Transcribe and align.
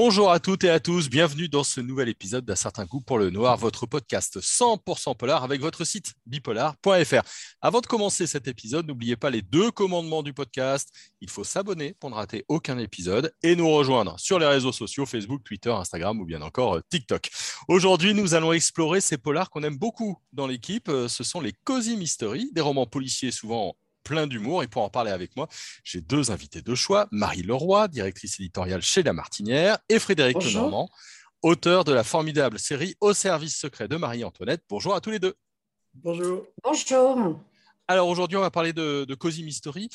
Bonjour 0.00 0.30
à 0.30 0.38
toutes 0.38 0.62
et 0.62 0.70
à 0.70 0.78
tous, 0.78 1.10
bienvenue 1.10 1.48
dans 1.48 1.64
ce 1.64 1.80
nouvel 1.80 2.08
épisode 2.08 2.44
d'Un 2.44 2.54
certain 2.54 2.84
goût 2.84 3.00
pour 3.00 3.18
le 3.18 3.30
noir, 3.30 3.56
votre 3.56 3.84
podcast 3.84 4.38
100% 4.38 5.16
polar 5.16 5.42
avec 5.42 5.60
votre 5.60 5.82
site 5.82 6.14
bipolar.fr. 6.24 7.22
Avant 7.60 7.80
de 7.80 7.86
commencer 7.88 8.28
cet 8.28 8.46
épisode, 8.46 8.86
n'oubliez 8.86 9.16
pas 9.16 9.28
les 9.28 9.42
deux 9.42 9.72
commandements 9.72 10.22
du 10.22 10.32
podcast. 10.32 10.88
Il 11.20 11.28
faut 11.28 11.42
s'abonner 11.42 11.96
pour 11.98 12.10
ne 12.10 12.14
rater 12.14 12.44
aucun 12.46 12.78
épisode 12.78 13.34
et 13.42 13.56
nous 13.56 13.68
rejoindre 13.68 14.14
sur 14.20 14.38
les 14.38 14.46
réseaux 14.46 14.70
sociaux 14.70 15.04
Facebook, 15.04 15.42
Twitter, 15.42 15.72
Instagram 15.72 16.20
ou 16.20 16.24
bien 16.24 16.42
encore 16.42 16.76
euh, 16.76 16.80
TikTok. 16.90 17.28
Aujourd'hui, 17.66 18.14
nous 18.14 18.34
allons 18.34 18.52
explorer 18.52 19.00
ces 19.00 19.18
polars 19.18 19.50
qu'on 19.50 19.64
aime 19.64 19.78
beaucoup 19.78 20.16
dans 20.32 20.46
l'équipe. 20.46 20.88
Euh, 20.90 21.08
ce 21.08 21.24
sont 21.24 21.40
les 21.40 21.54
Cozy 21.64 21.96
Mystery, 21.96 22.50
des 22.52 22.60
romans 22.60 22.86
policiers 22.86 23.32
souvent 23.32 23.74
plein 24.08 24.26
d'humour. 24.26 24.62
Et 24.62 24.68
pour 24.68 24.82
en 24.82 24.88
parler 24.88 25.10
avec 25.10 25.36
moi, 25.36 25.48
j'ai 25.84 26.00
deux 26.00 26.30
invités 26.30 26.62
de 26.62 26.74
choix, 26.74 27.06
Marie 27.12 27.42
Leroy, 27.42 27.88
directrice 27.88 28.40
éditoriale 28.40 28.82
chez 28.82 29.02
La 29.02 29.12
Martinière, 29.12 29.78
et 29.88 29.98
Frédéric 29.98 30.42
Lenormand, 30.42 30.88
auteur 31.42 31.84
de 31.84 31.92
la 31.92 32.02
formidable 32.02 32.58
série 32.58 32.96
Au 33.00 33.12
service 33.12 33.56
secret 33.56 33.86
de 33.86 33.96
Marie-Antoinette. 33.96 34.62
Bonjour 34.68 34.94
à 34.94 35.00
tous 35.00 35.10
les 35.10 35.18
deux. 35.18 35.34
Bonjour. 35.92 36.46
Bonjour. 36.64 37.38
Alors 37.86 38.08
aujourd'hui, 38.08 38.36
on 38.36 38.42
va 38.42 38.50
parler 38.50 38.72
de, 38.72 39.04
de 39.06 39.14
Cozy 39.14 39.44
Mystery. 39.44 39.88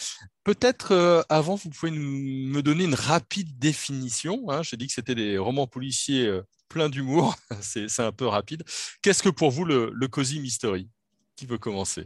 Peut-être 0.43 0.93
euh, 0.93 1.21
avant, 1.29 1.55
vous 1.55 1.69
pouvez 1.69 1.91
me 1.91 2.61
donner 2.61 2.83
une 2.85 2.95
rapide 2.95 3.57
définition. 3.59 4.49
Hein. 4.49 4.63
J'ai 4.63 4.77
dit 4.77 4.87
que 4.87 4.93
c'était 4.93 5.15
des 5.15 5.37
romans 5.37 5.67
policiers 5.67 6.25
euh, 6.25 6.41
pleins 6.69 6.89
d'humour. 6.89 7.35
C'est 7.61 7.99
un 7.99 8.11
peu 8.11 8.27
rapide. 8.27 8.63
Qu'est-ce 9.01 9.23
que 9.23 9.29
pour 9.29 9.51
vous 9.51 9.65
le, 9.65 9.91
le 9.93 10.07
Cozy 10.07 10.39
Mystery? 10.39 10.87
Qui 11.35 11.45
veut 11.45 11.57
commencer? 11.57 12.05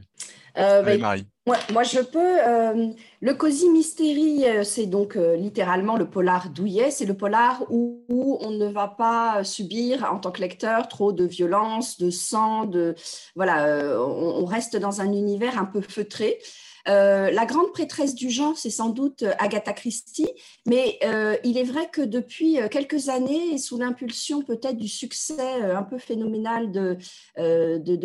Euh, 0.57 0.81
bah, 0.81 0.97
Marie. 0.97 1.27
Moi, 1.71 1.83
je 1.83 1.99
peux. 1.99 2.19
Euh, 2.19 2.87
le 3.21 3.33
Cozy 3.33 3.69
Mystery, 3.69 4.45
euh, 4.45 4.63
c'est 4.63 4.85
donc 4.85 5.15
euh, 5.15 5.37
littéralement 5.37 5.95
le 5.95 6.09
polar 6.09 6.49
douillet. 6.49 6.91
C'est 6.91 7.05
le 7.05 7.15
polar 7.15 7.63
où, 7.69 8.03
on 8.41 8.51
ne 8.51 8.67
va 8.67 8.87
pas 8.89 9.43
subir 9.45 10.11
en 10.11 10.19
tant 10.19 10.31
que 10.31 10.41
lecteur 10.41 10.89
trop 10.89 11.13
de 11.13 11.25
violence, 11.25 11.97
de 11.99 12.09
sang, 12.09 12.65
de 12.65 12.95
voilà. 13.35 13.97
on, 13.99 14.45
reste 14.45 14.75
dans 14.75 14.99
un 15.01 15.11
univers 15.11 15.57
un 15.57 15.65
peu 15.65 15.81
feutré. 15.81 16.39
Euh, 16.87 17.31
la 17.31 17.45
grande 17.45 17.71
prêtresse 17.73 18.15
du 18.15 18.29
genre, 18.29 18.57
c'est 18.57 18.69
sans 18.69 18.89
doute 18.89 19.23
euh, 19.23 19.33
Agatha 19.39 19.73
Christie, 19.73 20.29
mais 20.65 20.97
euh, 21.03 21.35
il 21.43 21.57
est 21.57 21.63
vrai 21.63 21.89
que 21.91 22.01
depuis 22.01 22.57
quelques 22.71 23.09
années, 23.09 23.57
sous 23.57 23.77
l'impulsion 23.77 24.41
peut-être 24.41 24.77
du 24.77 24.87
succès 24.87 25.61
un 25.61 25.83
peu 25.83 25.97
phénoménal 25.97 26.71
de, 26.71 26.97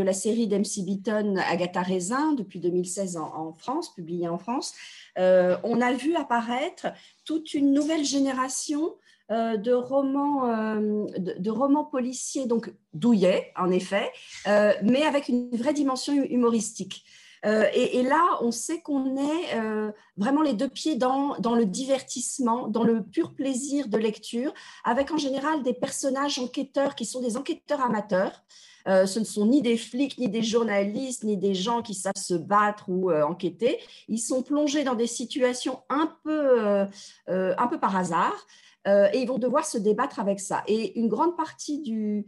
la 0.02 0.12
série 0.12 0.48
d'M.C. 0.48 0.82
Beaton, 0.82 1.36
Agatha 1.36 1.82
Raisin, 1.82 2.32
depuis 2.32 2.60
2016 2.60 3.16
en, 3.16 3.52
France, 3.52 3.94
publiée 3.94 4.28
en 4.28 4.38
France, 4.38 4.74
on 5.16 5.80
a 5.80 5.92
vu 5.92 6.16
apparaître 6.16 6.88
toute 7.24 7.54
une 7.54 7.72
nouvelle 7.72 8.04
génération 8.04 8.94
romans, 9.28 10.76
de, 11.18 11.50
romans 11.50 11.84
policiers, 11.84 12.46
donc 12.46 12.72
douillets 12.94 13.52
en 13.56 13.70
effet, 13.70 14.10
mais 14.46 15.02
avec 15.02 15.28
une 15.28 15.50
vraie 15.56 15.74
dimension 15.74 16.14
humoristique. 16.14 17.04
Euh, 17.44 17.66
et, 17.74 18.02
là, 18.02 18.38
on 18.40 18.50
sait 18.50 18.80
qu'on 18.80 19.16
est 19.16 19.54
euh, 19.54 19.90
vraiment 20.16 20.42
les 20.42 20.52
deux 20.52 20.68
pieds 20.68 20.96
dans, 20.96 21.36
le 21.36 21.64
divertissement, 21.64 22.68
dans 22.68 22.84
le 22.84 23.02
pur 23.02 23.34
plaisir 23.34 23.88
de 23.88 23.98
lecture, 23.98 24.52
avec 24.84 25.10
en 25.10 25.16
général 25.16 25.62
des 25.62 25.74
personnages 25.74 26.38
enquêteurs 26.38 26.94
qui 26.94 27.04
sont 27.04 27.20
des 27.20 27.36
enquêteurs 27.36 27.80
amateurs. 27.80 28.44
Euh, 28.88 29.06
ce 29.06 29.20
ne 29.20 29.24
sont 29.24 29.46
ni 29.46 29.62
des 29.62 29.76
flics, 29.76 30.18
ni 30.18 30.28
des 30.28 30.42
journalistes, 30.42 31.24
ni 31.24 31.36
des 31.36 31.54
gens 31.54 31.82
qui 31.82 31.94
savent 31.94 32.12
se 32.16 32.34
battre 32.34 32.88
ou 32.88 33.12
enquêter. 33.12 33.78
Ils 34.08 34.18
sont 34.18 34.42
plongés 34.42 34.84
dans 34.84 34.94
des 34.94 35.06
situations 35.06 35.80
un 35.88 36.12
peu, 36.24 36.86
un 37.28 37.66
peu 37.68 37.78
par 37.78 37.96
hasard 37.96 38.46
et 38.86 39.20
ils 39.20 39.26
vont 39.26 39.38
devoir 39.38 39.64
se 39.64 39.78
débattre 39.78 40.18
avec 40.18 40.40
ça. 40.40 40.64
Et 40.66 40.98
une 40.98 41.08
grande 41.08 41.36
partie 41.36 41.80
du, 41.80 42.26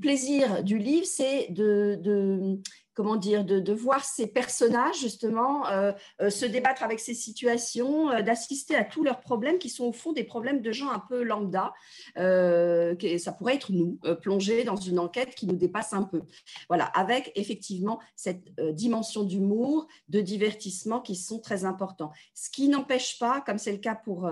plaisir 0.00 0.62
du 0.64 0.78
livre, 0.78 1.06
c'est 1.06 1.48
de, 1.50 2.58
comment 2.94 3.16
dire, 3.16 3.44
de, 3.44 3.72
voir 3.74 4.04
ces 4.04 4.28
personnages 4.28 5.00
justement 5.00 5.66
euh, 5.68 5.92
euh, 6.20 6.30
se 6.30 6.46
débattre 6.46 6.84
avec 6.84 7.00
ces 7.00 7.14
situations, 7.14 8.10
euh, 8.10 8.22
d'assister 8.22 8.76
à 8.76 8.84
tous 8.84 9.02
leurs 9.02 9.20
problèmes 9.20 9.58
qui 9.58 9.68
sont 9.68 9.84
au 9.84 9.92
fond 9.92 10.12
des 10.12 10.22
problèmes 10.24 10.62
de 10.62 10.72
gens 10.72 10.90
un 10.90 11.00
peu 11.00 11.22
lambda. 11.22 11.72
ça 12.16 13.32
pourrait 13.32 13.56
être 13.56 13.72
nous, 13.72 13.98
plongés 14.22 14.64
dans 14.64 14.76
une 14.76 14.98
enquête 14.98 15.34
qui 15.34 15.46
nous 15.46 15.56
dépasse 15.56 15.92
un 15.92 16.04
peu. 16.04 16.22
Voilà, 16.68 16.84
avec 16.86 17.32
effectivement 17.34 17.98
cette 18.16 18.54
dimension 18.72 19.24
d'humour, 19.24 19.88
de 20.08 20.20
divertissement 20.20 21.00
qui 21.00 21.16
sont 21.16 21.40
très 21.40 21.64
importants. 21.64 22.12
Ce 22.34 22.48
qui 22.48 22.68
n'empêche 22.68 23.18
pas, 23.18 23.40
comme 23.40 23.58
c'est 23.58 23.72
le 23.72 23.78
cas 23.78 23.96
pour 23.96 24.30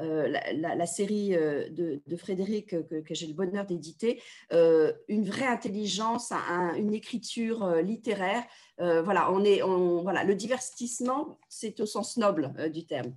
euh, 0.00 0.28
la, 0.28 0.86
série 0.86 1.36
euh, 1.36 1.68
de, 1.70 2.16
Frédéric 2.16 2.70
que, 2.70 3.14
j'ai 3.14 3.28
le 3.28 3.34
bonheur 3.34 3.64
d'éditer, 3.64 4.20
euh, 4.52 4.92
une 5.08 5.24
vraie 5.24 5.46
intelligence, 5.46 6.32
une 6.76 6.92
écriture 6.94 7.76
littéraire. 7.76 8.42
voilà, 8.78 9.30
on 9.32 9.44
est, 9.44 9.60
voilà, 9.60 10.24
le 10.24 10.34
divertissement, 10.34 11.38
c'est 11.48 11.78
au 11.80 11.86
sens 11.86 12.16
noble 12.16 12.52
du 12.72 12.86
terme. 12.86 13.14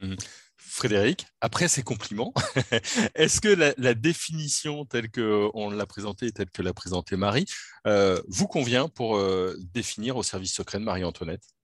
Mmh. 0.00 0.16
Frédéric, 0.56 1.26
après 1.40 1.68
ces 1.68 1.82
compliments, 1.82 2.34
est-ce 3.14 3.40
que 3.40 3.48
la, 3.78 3.94
définition 3.94 4.84
telle 4.84 5.10
qu'on 5.10 5.70
l'a 5.70 5.86
présentée, 5.86 6.32
telle 6.32 6.50
que 6.50 6.62
l'a 6.62 6.74
présentée 6.74 7.16
Marie, 7.16 7.46
vous 8.26 8.48
convient 8.48 8.88
pour 8.88 9.18
définir 9.72 10.16
au 10.16 10.22
service 10.22 10.54
secret 10.54 10.78
de 10.78 10.84
Marie-Antoinette? 10.84 11.55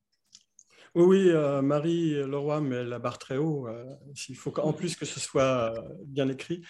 Oui, 0.94 1.30
euh, 1.30 1.62
Marie 1.62 2.12
Leroy 2.14 2.60
met 2.60 2.84
la 2.84 2.98
barre 2.98 3.19
très 3.19 3.38
haut. 3.38 3.66
Euh, 3.66 3.84
il 4.28 4.36
faut 4.36 4.58
en 4.60 4.72
plus 4.72 4.94
que 4.97 5.06
ce 5.06 5.20
soit 5.20 5.75
euh, 5.75 5.82
bien 6.04 6.28
écrit. 6.28 6.62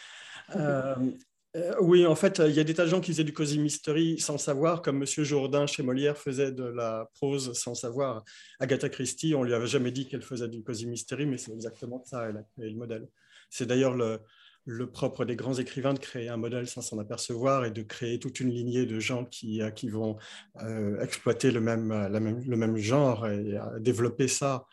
oui, 1.80 2.06
en 2.06 2.14
fait, 2.14 2.40
il 2.46 2.54
y 2.54 2.60
a 2.60 2.64
des 2.64 2.72
tas 2.74 2.84
de 2.84 2.88
gens 2.90 3.00
qui 3.00 3.12
faisaient 3.12 3.24
du 3.24 3.32
cosy 3.34 3.58
mystery 3.58 4.18
sans 4.18 4.38
savoir, 4.38 4.80
comme 4.80 4.98
Monsieur 4.98 5.24
Jourdain 5.24 5.66
chez 5.66 5.82
Molière 5.82 6.16
faisait 6.16 6.52
de 6.52 6.64
la 6.64 7.10
prose 7.14 7.52
sans 7.52 7.74
savoir. 7.74 8.24
Agatha 8.58 8.88
Christie, 8.88 9.34
on 9.34 9.42
lui 9.42 9.52
avait 9.52 9.66
jamais 9.66 9.90
dit 9.90 10.08
qu'elle 10.08 10.22
faisait 10.22 10.48
du 10.48 10.62
cosy 10.62 10.86
mystery, 10.86 11.26
mais 11.26 11.36
c'est 11.36 11.52
exactement 11.52 12.02
ça, 12.06 12.28
elle 12.28 12.38
a 12.38 12.42
créé 12.42 12.70
le 12.70 12.76
modèle. 12.76 13.08
C'est 13.50 13.66
d'ailleurs 13.66 13.94
le, 13.94 14.20
le 14.64 14.90
propre 14.90 15.24
des 15.24 15.36
grands 15.36 15.54
écrivains 15.54 15.94
de 15.94 15.98
créer 15.98 16.28
un 16.28 16.36
modèle 16.36 16.68
sans 16.68 16.82
s'en 16.82 16.98
apercevoir 16.98 17.64
et 17.64 17.70
de 17.70 17.82
créer 17.82 18.18
toute 18.18 18.40
une 18.40 18.50
lignée 18.50 18.86
de 18.86 19.00
gens 19.00 19.24
qui, 19.24 19.62
euh, 19.62 19.70
qui 19.70 19.88
vont 19.88 20.16
euh, 20.60 21.00
exploiter 21.00 21.50
le 21.50 21.60
même, 21.60 21.92
le 22.10 22.56
même 22.56 22.76
genre 22.76 23.26
et 23.26 23.58
développer 23.80 24.28
ça. 24.28 24.66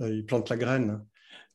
Euh, 0.00 0.10
ils 0.10 0.24
plantent 0.24 0.50
la 0.50 0.56
graine. 0.56 1.04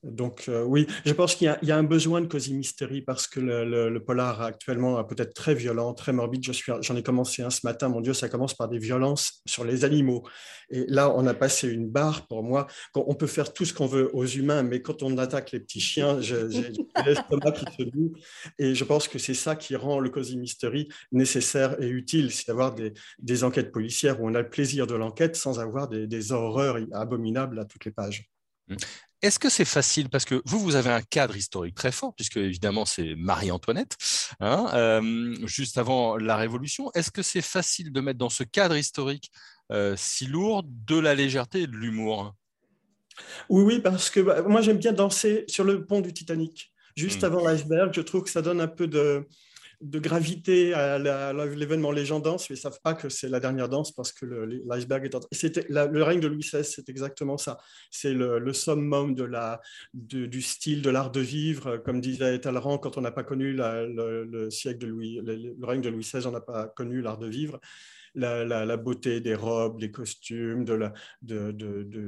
Donc 0.03 0.45
euh, 0.47 0.63
oui, 0.63 0.85
je 1.05 1.13
pense 1.13 1.33
qu'il 1.35 1.57
y, 1.61 1.71
a 1.71 1.77
un 1.77 1.83
besoin 1.83 2.21
de 2.21 2.27
cosy 2.27 2.53
mystery 2.53 3.01
parce 3.01 3.27
que 3.27 3.39
le, 3.39 3.97
polar 3.99 4.41
actuellement 4.41 4.99
est 4.99 5.07
peut-être 5.07 5.33
très 5.33 5.55
violent, 5.55 5.93
très 5.93 6.13
morbide. 6.13 6.43
J'en 6.81 6.95
ai 6.95 7.03
commencé 7.03 7.41
un 7.41 7.49
ce 7.49 7.61
matin, 7.63 7.89
mon 7.89 7.99
Dieu, 7.99 8.13
ça 8.13 8.29
commence 8.29 8.53
par 8.53 8.69
des 8.69 8.77
violences 8.77 9.41
sur 9.47 9.65
les 9.65 9.85
animaux. 9.85 10.23
Et 10.69 10.85
là, 10.87 11.11
on 11.15 11.25
a 11.25 11.33
passé 11.33 11.67
une 11.67 11.89
barre 11.89 12.27
pour 12.27 12.43
moi. 12.43 12.67
On 12.95 13.15
peut 13.15 13.27
faire 13.27 13.53
tout 13.53 13.65
ce 13.65 13.73
qu'on 13.73 13.87
veut 13.87 14.09
aux 14.13 14.25
humains, 14.25 14.61
mais 14.61 14.81
quand 14.81 15.01
on 15.01 15.17
attaque 15.17 15.51
les 15.51 15.59
petits 15.59 15.81
chiens, 15.81 16.21
j'ai 16.21 16.37
l'estomac 17.05 17.51
qui 17.53 17.65
se 17.65 17.83
noue. 17.95 18.13
Et 18.59 18.75
je 18.75 18.83
pense 18.83 19.07
que 19.07 19.17
c'est 19.17 19.33
ça 19.33 19.55
qui 19.55 19.75
rend 19.75 19.99
le 19.99 20.09
cosy 20.09 20.37
mystery 20.37 20.89
nécessaire 21.11 21.81
et 21.81 21.87
utile, 21.87 22.31
c'est 22.31 22.47
d'avoir 22.47 22.75
des, 22.75 23.43
enquêtes 23.43 23.71
policières 23.71 24.21
où 24.21 24.29
on 24.29 24.35
a 24.35 24.41
le 24.41 24.49
plaisir 24.49 24.87
de 24.87 24.95
l'enquête 24.95 25.35
sans 25.35 25.59
avoir 25.59 25.87
des, 25.87 26.07
des 26.07 26.31
horreurs 26.31 26.77
abominables 26.91 27.59
à 27.59 27.65
toutes 27.65 27.85
les 27.85 27.91
pages. 27.91 28.29
Est-ce 29.22 29.39
que 29.39 29.50
c'est 29.50 29.66
facile? 29.66 30.09
Parce 30.09 30.25
que 30.25 30.41
vous, 30.45 30.59
vous 30.59 30.75
avez 30.75 30.91
un 30.91 31.01
cadre 31.01 31.35
historique 31.35 31.75
très 31.75 31.91
fort, 31.91 32.13
puisque 32.16 32.38
évidemment 32.38 32.85
c'est 32.85 33.16
Marie-Antoinette, 33.16 33.97
hein, 34.39 34.67
euh, 34.73 35.35
juste 35.47 35.78
avant 35.78 36.17
la 36.17 36.36
Révolution. 36.36 36.91
Est-ce 36.94 37.12
que 37.12 37.24
c'est 37.24 37.41
facile 37.41 37.91
de 37.91 38.01
mettre 38.01 38.19
dans 38.19 38.30
ce 38.30 38.44
cadre 38.44 38.77
historique 38.77 39.31
euh, 39.71 39.95
si 39.97 40.27
lourd 40.27 40.63
de 40.65 41.00
la 41.00 41.15
légèreté 41.15 41.62
et 41.62 41.68
de 41.68 41.75
l'humour? 41.75 42.36
Oui, 43.50 43.63
oui, 43.63 43.80
parce 43.80 44.12
que 44.12 44.19
bah, 44.19 44.44
moi 44.44 44.62
j'aime 44.62 44.77
bien 44.77 44.94
danser 44.94 45.45
sur 45.47 45.63
le 45.63 45.86
pont 45.86 46.01
du 46.01 46.13
Titanic. 46.13 46.71
Juste 46.95 47.24
mmh. 47.24 47.25
avant 47.25 47.44
l'iceberg, 47.44 47.94
je 47.94 48.01
trouve 48.01 48.24
que 48.24 48.30
ça 48.30 48.41
donne 48.41 48.62
un 48.62 48.68
peu 48.68 48.88
de, 48.88 49.27
de 49.81 50.00
gravité 50.00 50.74
à 50.74 50.97
l'événement. 50.97 51.91
Les 51.91 52.06
dansent, 52.06 52.50
mais 52.50 52.56
ils 52.56 52.59
ne 52.59 52.63
savent 52.63 52.79
pas 52.83 52.94
que 52.94 53.09
c'est 53.09 53.29
la 53.29 53.39
dernière 53.39 53.69
danse 53.69 53.91
parce 53.91 54.12
que 54.12 54.25
l'iceberg 54.25 55.06
est 55.06 55.15
en 55.15 55.19
train. 55.19 55.29
Le 55.69 56.01
règne 56.01 56.19
de 56.19 56.27
Louis 56.27 56.41
XVI, 56.41 56.63
c'est 56.63 56.89
exactement 56.89 57.38
ça. 57.38 57.57
C'est 57.91 58.13
le, 58.13 58.53
summum 58.53 59.13
de 59.13 59.24
la, 59.24 59.62
du 59.94 60.41
style, 60.41 60.81
de 60.81 60.89
l'art 60.89 61.12
de 61.12 61.21
vivre. 61.21 61.77
Comme 61.77 62.01
disait 62.01 62.39
Talleyrand, 62.39 62.77
quand 62.77 62.97
on 62.97 63.01
n'a 63.01 63.12
pas 63.12 63.24
connu 63.24 63.53
le, 63.53 64.50
siècle 64.50 64.79
de 64.79 64.88
Louis, 64.88 65.19
le, 65.24 65.65
règne 65.65 65.81
de 65.81 65.89
Louis 65.89 66.03
XVI, 66.03 66.25
on 66.25 66.31
n'a 66.31 66.41
pas 66.41 66.68
connu 66.68 67.01
l'art 67.01 67.18
de 67.18 67.27
vivre 67.27 67.59
la, 68.17 68.77
beauté 68.77 69.21
des 69.21 69.35
robes, 69.35 69.79
des 69.79 69.91
costumes, 69.91 70.65
de 70.65 70.91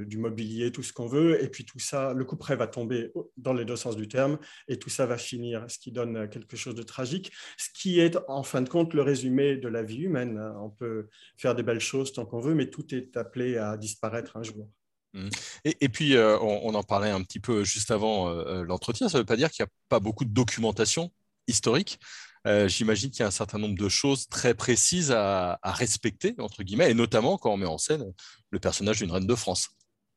du 0.04 0.18
mobilier, 0.18 0.72
tout 0.72 0.84
ce 0.84 0.94
qu'on 0.94 1.08
veut. 1.08 1.42
Et 1.44 1.50
puis 1.50 1.66
tout 1.66 1.80
ça, 1.80 2.14
le 2.14 2.26
coup 2.26 2.36
près 2.36 2.56
va 2.56 2.68
tomber 2.68 3.12
dans 3.38 3.54
les 3.54 3.66
deux 3.66 3.76
sens 3.76 3.96
du 3.96 4.08
terme 4.08 4.40
et 4.68 4.78
tout 4.78 4.90
ça 4.90 5.06
va 5.06 5.18
finir, 5.18 5.66
ce 5.70 5.78
qui 5.78 5.92
donne 5.92 6.30
quelque 6.30 6.58
chose 6.58 6.76
de 6.76 6.84
tragique, 6.84 7.32
ce 7.58 7.70
qui 7.74 8.00
est 8.00 8.18
en 8.28 8.44
fin 8.44 8.62
de 8.62 8.70
compte 8.70 8.94
le 8.94 9.02
résumé 9.02 9.58
de 9.58 9.68
la 9.68 9.84
vie 9.84 10.02
humaine. 10.02 10.40
On 10.60 10.70
peut 10.70 11.08
faire 11.38 11.56
des 11.56 11.64
belles 11.64 11.80
choses 11.80 12.12
tant 12.12 12.26
qu'on 12.26 12.40
veut, 12.40 12.56
mais 12.56 12.70
tout 12.70 12.94
est 12.94 13.16
appelé 13.16 13.58
à 13.58 13.78
disparaître 13.78 14.38
un 14.38 14.44
jour. 14.44 14.68
Mmh. 15.14 15.30
Et, 15.66 15.90
puis, 15.90 16.16
on, 16.18 16.74
en 16.76 16.84
parlait 16.84 17.10
un 17.10 17.24
petit 17.24 17.40
peu 17.40 17.64
juste 17.64 17.92
avant 17.92 18.30
l'entretien, 18.64 19.10
ça 19.10 19.18
ne 19.18 19.22
veut 19.22 19.26
pas 19.26 19.38
dire 19.38 19.50
qu'il 19.52 19.64
n'y 19.64 19.68
a 19.68 19.74
pas 19.90 20.00
beaucoup 20.00 20.26
de 20.26 20.34
documentation 20.34 21.12
historique. 21.48 22.00
J'imagine 22.46 23.12
qu'il 23.12 23.20
y 23.20 23.24
a 23.24 23.28
un 23.28 23.32
certain 23.32 23.60
nombre 23.60 23.78
de 23.78 23.90
choses 23.90 24.28
très 24.28 24.54
précises 24.54 25.12
à, 25.12 25.60
à, 25.62 25.72
respecter, 25.72 26.36
entre 26.40 26.64
guillemets, 26.64 26.92
et 26.92 26.94
notamment 26.94 27.38
quand 27.38 27.54
on 27.54 27.58
met 27.58 27.66
en 27.66 27.78
scène 27.78 28.14
le 28.50 28.60
personnage 28.60 29.00
d'une 29.00 29.12
reine 29.12 29.28
de 29.28 29.36
France. 29.36 29.70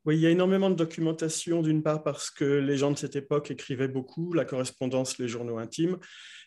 Oui, 0.05 0.17
il 0.17 0.21
y 0.21 0.27
a 0.27 0.31
énormément 0.31 0.69
de 0.69 0.75
documentation, 0.75 1.63
d'une 1.63 1.83
part 1.83 2.03
parce 2.03 2.29
que 2.31 2.45
les 2.45 2.77
gens 2.77 2.91
de 2.91 2.99
cette 2.99 3.15
époque 3.15 3.53
écrivaient 3.53 3.87
beaucoup, 3.87 4.33
la 4.33 4.45
correspondance, 4.45 5.19
les 5.19 5.29
journaux 5.29 5.59
intimes, 5.59 5.99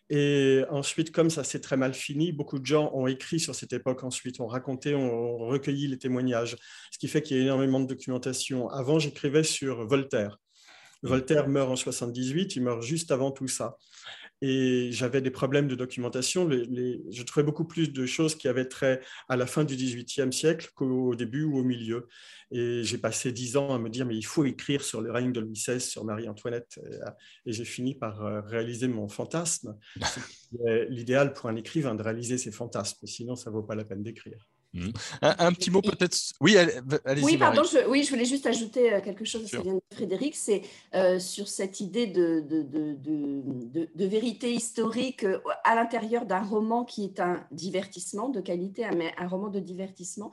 et 0.10 0.64
ensuite, 0.70 1.12
comme 1.12 1.30
ça 1.30 1.44
s'est 1.44 1.62
très 1.62 1.78
mal 1.78 1.94
fini, 1.94 2.32
beaucoup 2.32 2.60
de 2.60 2.66
gens 2.66 2.92
ont 2.94 3.08
écrit 3.08 3.40
sur 3.40 3.56
cette 3.56 3.74
époque 3.74 4.04
ensuite, 4.04 4.40
ont 4.40 4.48
raconté, 4.48 4.94
ont 4.94 5.38
recueilli 5.38 5.88
les 5.88 5.98
témoignages, 5.98 6.58
ce 6.92 7.00
qui 7.00 7.08
fait 7.08 7.22
qu'il 7.22 7.38
y 7.38 7.40
a 7.40 7.44
énormément 7.44 7.80
de 7.80 7.88
documentation. 7.88 8.70
Avant, 8.70 9.00
j'écrivais 9.00 9.44
sur 9.44 9.88
Voltaire. 9.88 10.38
Voltaire 11.02 11.48
meurt 11.48 11.72
en 11.72 11.76
78, 11.76 12.56
il 12.56 12.64
meurt 12.64 12.82
juste 12.82 13.12
avant 13.12 13.32
tout 13.32 13.48
ça 13.48 13.78
et 14.48 14.92
j'avais 14.92 15.22
des 15.22 15.32
problèmes 15.32 15.68
de 15.68 15.74
documentation. 15.74 16.48
je 16.48 17.24
trouvais 17.24 17.44
beaucoup 17.44 17.66
plus 17.66 17.92
de 17.92 18.06
choses 18.06 18.36
qui 18.36 18.48
avaient 18.48 18.68
trait 18.68 19.02
à 19.28 19.36
la 19.38 19.48
fin 19.48 19.64
du 19.64 19.76
XVIIIe 19.76 20.32
siècle 20.32 20.70
qu'au 20.76 21.16
début 21.16 21.44
ou 21.44 21.58
au 21.58 21.64
milieu. 21.64 22.08
Et 22.52 22.84
j'ai 22.84 23.00
passé 23.00 23.32
dix 23.32 23.58
ans 23.58 23.74
à 23.74 23.80
me 23.80 23.90
dire, 23.90 24.06
mais 24.06 24.16
il 24.16 24.26
faut 24.26 24.46
écrire 24.46 24.84
sur 24.84 25.02
le 25.02 25.12
règne 25.12 25.32
de 25.32 25.40
Louis 25.40 25.54
XVI, 25.54 25.82
sur 25.82 26.06
Marie-Antoinette. 26.06 26.80
Et, 27.48 27.54
j'ai 27.54 27.66
fini 27.66 27.96
par 27.96 28.24
euh, 28.24 28.42
réaliser 28.42 28.88
mon 28.88 29.08
fantasme. 29.08 29.76
l'idéal 30.90 31.34
pour 31.34 31.50
un 31.50 31.56
écrivain 31.56 31.96
de 31.96 32.04
réaliser 32.04 32.38
ses 32.38 32.52
fantasmes, 32.52 33.08
sinon 33.08 33.36
ça 33.36 33.50
ne 33.50 33.56
vaut 33.56 33.64
pas 33.64 33.74
la 33.74 33.84
peine 33.84 34.04
d'écrire. 34.04 34.48
Mmh. 34.76 34.90
Un, 35.22 35.54
petit 35.54 35.72
mot 35.72 35.82
peut-être. 35.82 36.18
Oui, 36.42 36.58
allez-y. 36.58 37.24
Oui, 37.24 37.38
pardon, 37.38 37.64
je, 37.64 37.88
oui, 37.88 38.04
je 38.04 38.10
voulais 38.10 38.26
juste 38.26 38.46
ajouter 38.46 38.94
euh, 38.94 39.00
quelque 39.00 39.24
chose 39.24 39.46
à 39.46 39.48
ce 39.48 39.56
que 39.56 39.62
vient 39.62 39.76
de 39.76 39.96
Frédéric, 39.96 40.36
c'est 40.36 40.64
euh, 40.94 41.18
sur 41.18 41.48
cette 41.48 41.80
idée 41.80 42.08
de, 42.08 42.42
de, 42.42 42.62
de, 42.62 43.90
de 43.96 44.06
vérité 44.06 44.52
historique 44.52 45.24
euh, 45.24 45.40
à 45.64 45.76
l'intérieur 45.76 46.26
d'un 46.26 46.42
roman 46.42 46.84
qui 46.84 47.06
est 47.06 47.22
un 47.22 47.48
divertissement 47.52 48.28
de 48.28 48.42
qualité, 48.42 48.86
mais 48.98 49.14
un 49.18 49.30
roman 49.30 49.48
de 49.48 49.62
divertissement. 49.62 50.32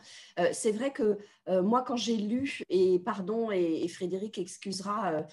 c'est 0.52 0.72
vrai 0.72 0.92
que 0.92 1.18
moi, 1.48 1.82
quand 1.86 1.96
j'ai 1.96 2.16
lu, 2.16 2.62
et 2.68 2.98
pardon, 2.98 3.50
et, 3.52 3.86
Frédéric 3.88 4.38
excusera. 4.38 5.24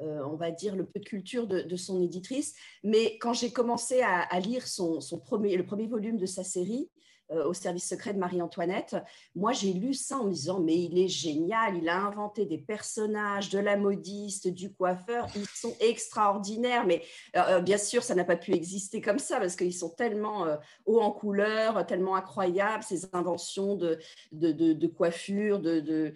on 0.00 0.36
va 0.36 0.50
dire, 0.50 0.76
le 0.76 0.84
peu 0.84 1.00
de 1.00 1.04
culture 1.04 1.46
de, 1.46 1.76
son 1.76 2.00
éditrice. 2.02 2.54
Mais 2.84 3.16
quand 3.18 3.32
j'ai 3.32 3.50
commencé 3.50 4.00
à, 4.02 4.20
à 4.20 4.40
lire 4.40 4.66
son, 4.66 5.00
son, 5.00 5.18
premier, 5.18 5.56
le 5.56 5.64
premier 5.64 5.86
volume 5.86 6.18
de 6.18 6.26
sa 6.26 6.44
série, 6.44 6.88
au 7.30 7.52
service 7.52 7.88
secret 7.88 8.14
de 8.14 8.18
Marie-Antoinette. 8.18 8.96
Moi, 9.34 9.52
j'ai 9.52 9.72
lu 9.72 9.94
ça 9.94 10.18
en 10.18 10.24
me 10.24 10.32
disant, 10.32 10.60
mais 10.60 10.76
il 10.76 10.98
est 10.98 11.08
génial, 11.08 11.76
il 11.76 11.88
a 11.88 11.98
inventé 11.98 12.46
des 12.46 12.58
personnages, 12.58 13.50
de 13.50 13.58
la 13.58 13.76
modiste, 13.76 14.48
du 14.48 14.72
coiffeur, 14.72 15.26
ils 15.36 15.46
sont 15.46 15.74
extraordinaires. 15.80 16.86
Mais 16.86 17.02
euh, 17.36 17.40
euh, 17.48 17.60
bien 17.60 17.78
sûr, 17.78 18.02
ça 18.02 18.14
n'a 18.14 18.24
pas 18.24 18.36
pu 18.36 18.52
exister 18.52 19.00
comme 19.00 19.18
ça 19.18 19.38
parce 19.38 19.56
qu'ils 19.56 19.74
sont 19.74 19.90
tellement 19.90 20.46
hauts 20.86 21.00
en 21.00 21.10
couleur, 21.10 21.84
tellement 21.86 22.16
incroyables, 22.16 22.82
ces 22.82 23.06
inventions 23.12 23.76
de, 23.76 23.98
de, 24.32 24.86
coiffure, 24.86 25.58
de, 25.60 25.80
de 25.80 26.14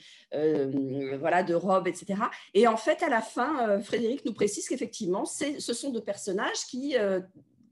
voilà, 1.19 1.43
de 1.43 1.55
robes, 1.55 1.89
etc. 1.89 2.15
Et 2.55 2.67
en 2.67 2.77
fait, 2.77 3.03
à 3.03 3.09
la 3.09 3.21
fin, 3.21 3.81
Frédéric 3.81 4.25
nous 4.25 4.35
précise 4.35 4.69
qu'effectivement, 4.69 5.25
ce 5.25 5.73
sont 5.73 5.91
de 5.91 6.01
personnages 6.01 6.67
qui 6.69 6.97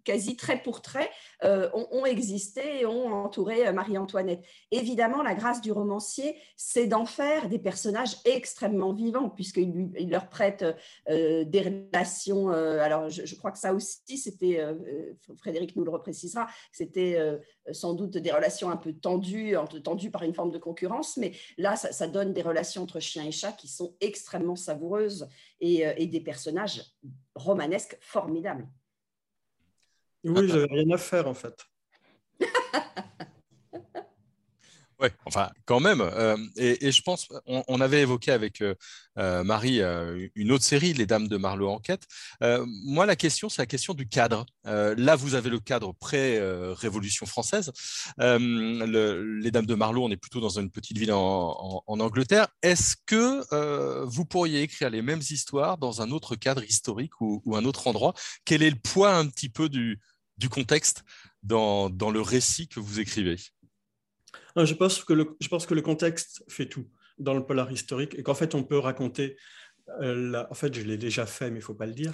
quasi 0.05 0.37
trait 0.37 0.61
pour 0.63 0.83
trait, 0.83 1.11
euh, 1.45 1.71
ont, 1.73 2.05
existé 2.05 2.81
et 2.81 2.87
ont 2.87 3.13
entouré 3.25 3.67
euh, 3.67 3.73
Marie-Antoinette. 3.73 4.45
Évidemment, 4.71 5.23
la 5.23 5.35
grâce 5.35 5.61
du 5.61 5.73
romancier, 5.73 6.37
c'est 6.57 6.87
d'en 6.87 7.07
faire 7.07 7.49
des 7.49 7.59
personnages 7.59 8.17
extrêmement 8.25 8.93
vivants, 8.93 9.31
puisqu'il 9.31 9.91
il 9.99 10.11
leur 10.11 10.29
prête 10.29 10.65
euh, 11.09 11.45
des 11.45 11.63
relations. 11.63 12.51
alors, 12.51 13.09
je, 13.09 13.35
crois 13.37 13.53
que 13.53 13.59
ça 13.59 13.73
aussi, 13.73 14.19
c'était, 14.19 14.61
Frédéric 15.39 15.77
nous 15.77 15.85
le 15.85 15.91
reprécisera, 15.91 16.47
c'était 16.73 17.19
sans 17.73 17.95
doute 17.95 18.17
des 18.17 18.31
relations 18.31 18.71
un 18.71 18.77
peu 18.77 18.93
tendues, 18.93 19.57
tendues 19.83 20.11
par 20.11 20.23
une 20.23 20.35
forme 20.35 20.51
de 20.51 20.59
concurrence, 20.59 21.17
mais 21.17 21.33
là, 21.59 21.77
ça, 21.77 22.09
donne 22.09 22.33
des 22.33 22.43
relations 22.43 22.83
entre 22.83 23.01
chien 23.01 23.25
et 23.25 23.33
chat 23.33 23.53
qui 23.53 23.69
sont 23.69 23.95
extrêmement 24.01 24.57
savoureuses 24.57 25.29
et, 25.61 25.85
et 25.97 26.07
des 26.07 26.21
personnages 26.21 26.83
romanesques 27.35 27.97
formidables. 28.01 28.69
Oui, 30.25 30.49
j'avais 30.49 30.67
rien 30.67 30.91
à 30.95 30.99
faire 30.99 31.27
en 31.29 31.35
fait. 31.35 31.70
Oui, 35.01 35.09
enfin, 35.25 35.51
quand 35.65 35.81
même. 35.81 36.03
Euh, 36.03 36.37
et, 36.57 36.93
je 36.93 37.03
pense, 37.03 37.29
on, 37.47 37.81
avait 37.81 38.03
évoqué 38.03 38.33
avec 38.33 38.61
euh, 38.61 38.75
euh, 39.17 39.43
Marie 39.43 39.81
une 40.35 40.53
autre 40.53 40.65
série, 40.65 40.93
Les 40.93 41.07
Dames 41.07 41.27
de 41.27 41.39
Marlowe 41.39 41.71
Enquête. 41.71 42.07
moi, 42.67 43.07
la 43.07 43.17
question, 43.17 43.49
c'est 43.49 43.63
la 43.63 43.67
question 43.67 43.95
du 43.95 44.07
cadre. 44.09 44.45
là, 44.65 45.17
vous 45.17 45.35
avez 45.35 45.49
le 45.49 45.59
cadre 45.59 45.95
pré-Révolution 45.95 47.25
française. 47.27 47.73
les 48.19 49.51
Dames 49.51 49.67
de 49.67 49.75
Marlowe, 49.75 50.05
on 50.05 50.11
est 50.11 50.19
plutôt 50.19 50.41
dans 50.41 50.59
une 50.61 50.71
petite 50.71 50.99
ville 50.99 51.13
en, 51.13 51.83
Angleterre. 51.87 52.49
Est-ce 52.63 52.97
que 53.07 54.05
vous 54.05 54.27
pourriez 54.27 54.63
écrire 54.63 54.91
les 54.91 55.03
mêmes 55.03 55.23
histoires 55.31 55.79
dans 55.79 56.03
un 56.03 56.11
autre 56.11 56.37
cadre 56.37 56.63
historique 56.63 57.21
ou, 57.21 57.57
un 57.57 57.65
autre 57.65 57.87
endroit? 57.87 58.13
Quel 58.45 58.63
est 58.63 58.71
le 58.71 58.77
poids 58.77 59.15
un 59.15 59.27
petit 59.27 59.49
peu 59.49 59.71
du, 59.71 59.99
contexte 60.51 61.05
dans, 61.43 61.89
le 61.89 62.21
récit 62.21 62.69
que 62.69 62.81
vous 62.81 63.01
écrivez? 63.01 63.39
Je 64.57 64.75
pense, 64.75 65.05
que 65.05 65.13
le, 65.13 65.37
je 65.41 65.49
pense 65.49 65.67
que 65.67 65.75
le 65.75 65.83
contexte 65.83 66.45
fait 66.49 66.67
tout 66.67 66.87
dans 67.19 67.35
le 67.35 67.45
polar 67.45 67.71
historique 67.71 68.15
et 68.19 68.23
qu'en 68.23 68.35
fait 68.35 68.55
on 68.55 68.63
peut 68.63 68.79
raconter, 68.79 69.37
euh, 70.01 70.45
en 70.51 70.55
fait 70.55 70.75
je 70.75 70.83
l'ai 70.83 70.97
déjà 70.97 71.27
fait 71.27 71.51
mais 71.51 71.57
il 71.57 71.61
ne 71.61 71.65
faut 71.65 71.75
pas 71.75 71.87
le 71.87 71.93
dire, 71.93 72.13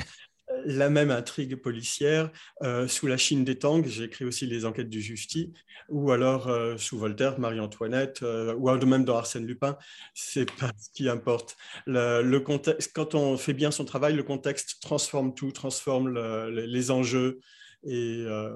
la 0.64 0.90
même 0.90 1.10
intrigue 1.10 1.56
policière 1.56 2.30
euh, 2.62 2.88
sous 2.88 3.06
la 3.06 3.16
Chine 3.16 3.44
des 3.44 3.58
Tang, 3.58 3.84
j'ai 3.86 4.04
écrit 4.04 4.24
aussi 4.24 4.46
les 4.46 4.64
enquêtes 4.64 4.88
du 4.88 5.00
Justi, 5.00 5.52
ou 5.88 6.12
alors 6.12 6.48
euh, 6.48 6.76
sous 6.76 6.98
Voltaire, 6.98 7.38
Marie-Antoinette, 7.38 8.22
ou 8.22 8.70
même 8.86 9.04
dans 9.04 9.16
Arsène 9.16 9.46
Lupin, 9.46 9.76
c'est 10.14 10.50
pas 10.52 10.70
ce 10.78 10.88
qui 10.90 11.08
importe. 11.08 11.56
Le, 11.86 12.38
contexte, 12.38 12.92
quand 12.94 13.14
on 13.14 13.36
fait 13.36 13.54
bien 13.54 13.70
son 13.70 13.84
travail, 13.84 14.14
le 14.14 14.22
contexte 14.22 14.80
transforme 14.80 15.34
tout, 15.34 15.52
transforme 15.52 16.14
les 16.48 16.90
enjeux, 16.90 17.40
et 17.86 18.24
euh, 18.26 18.50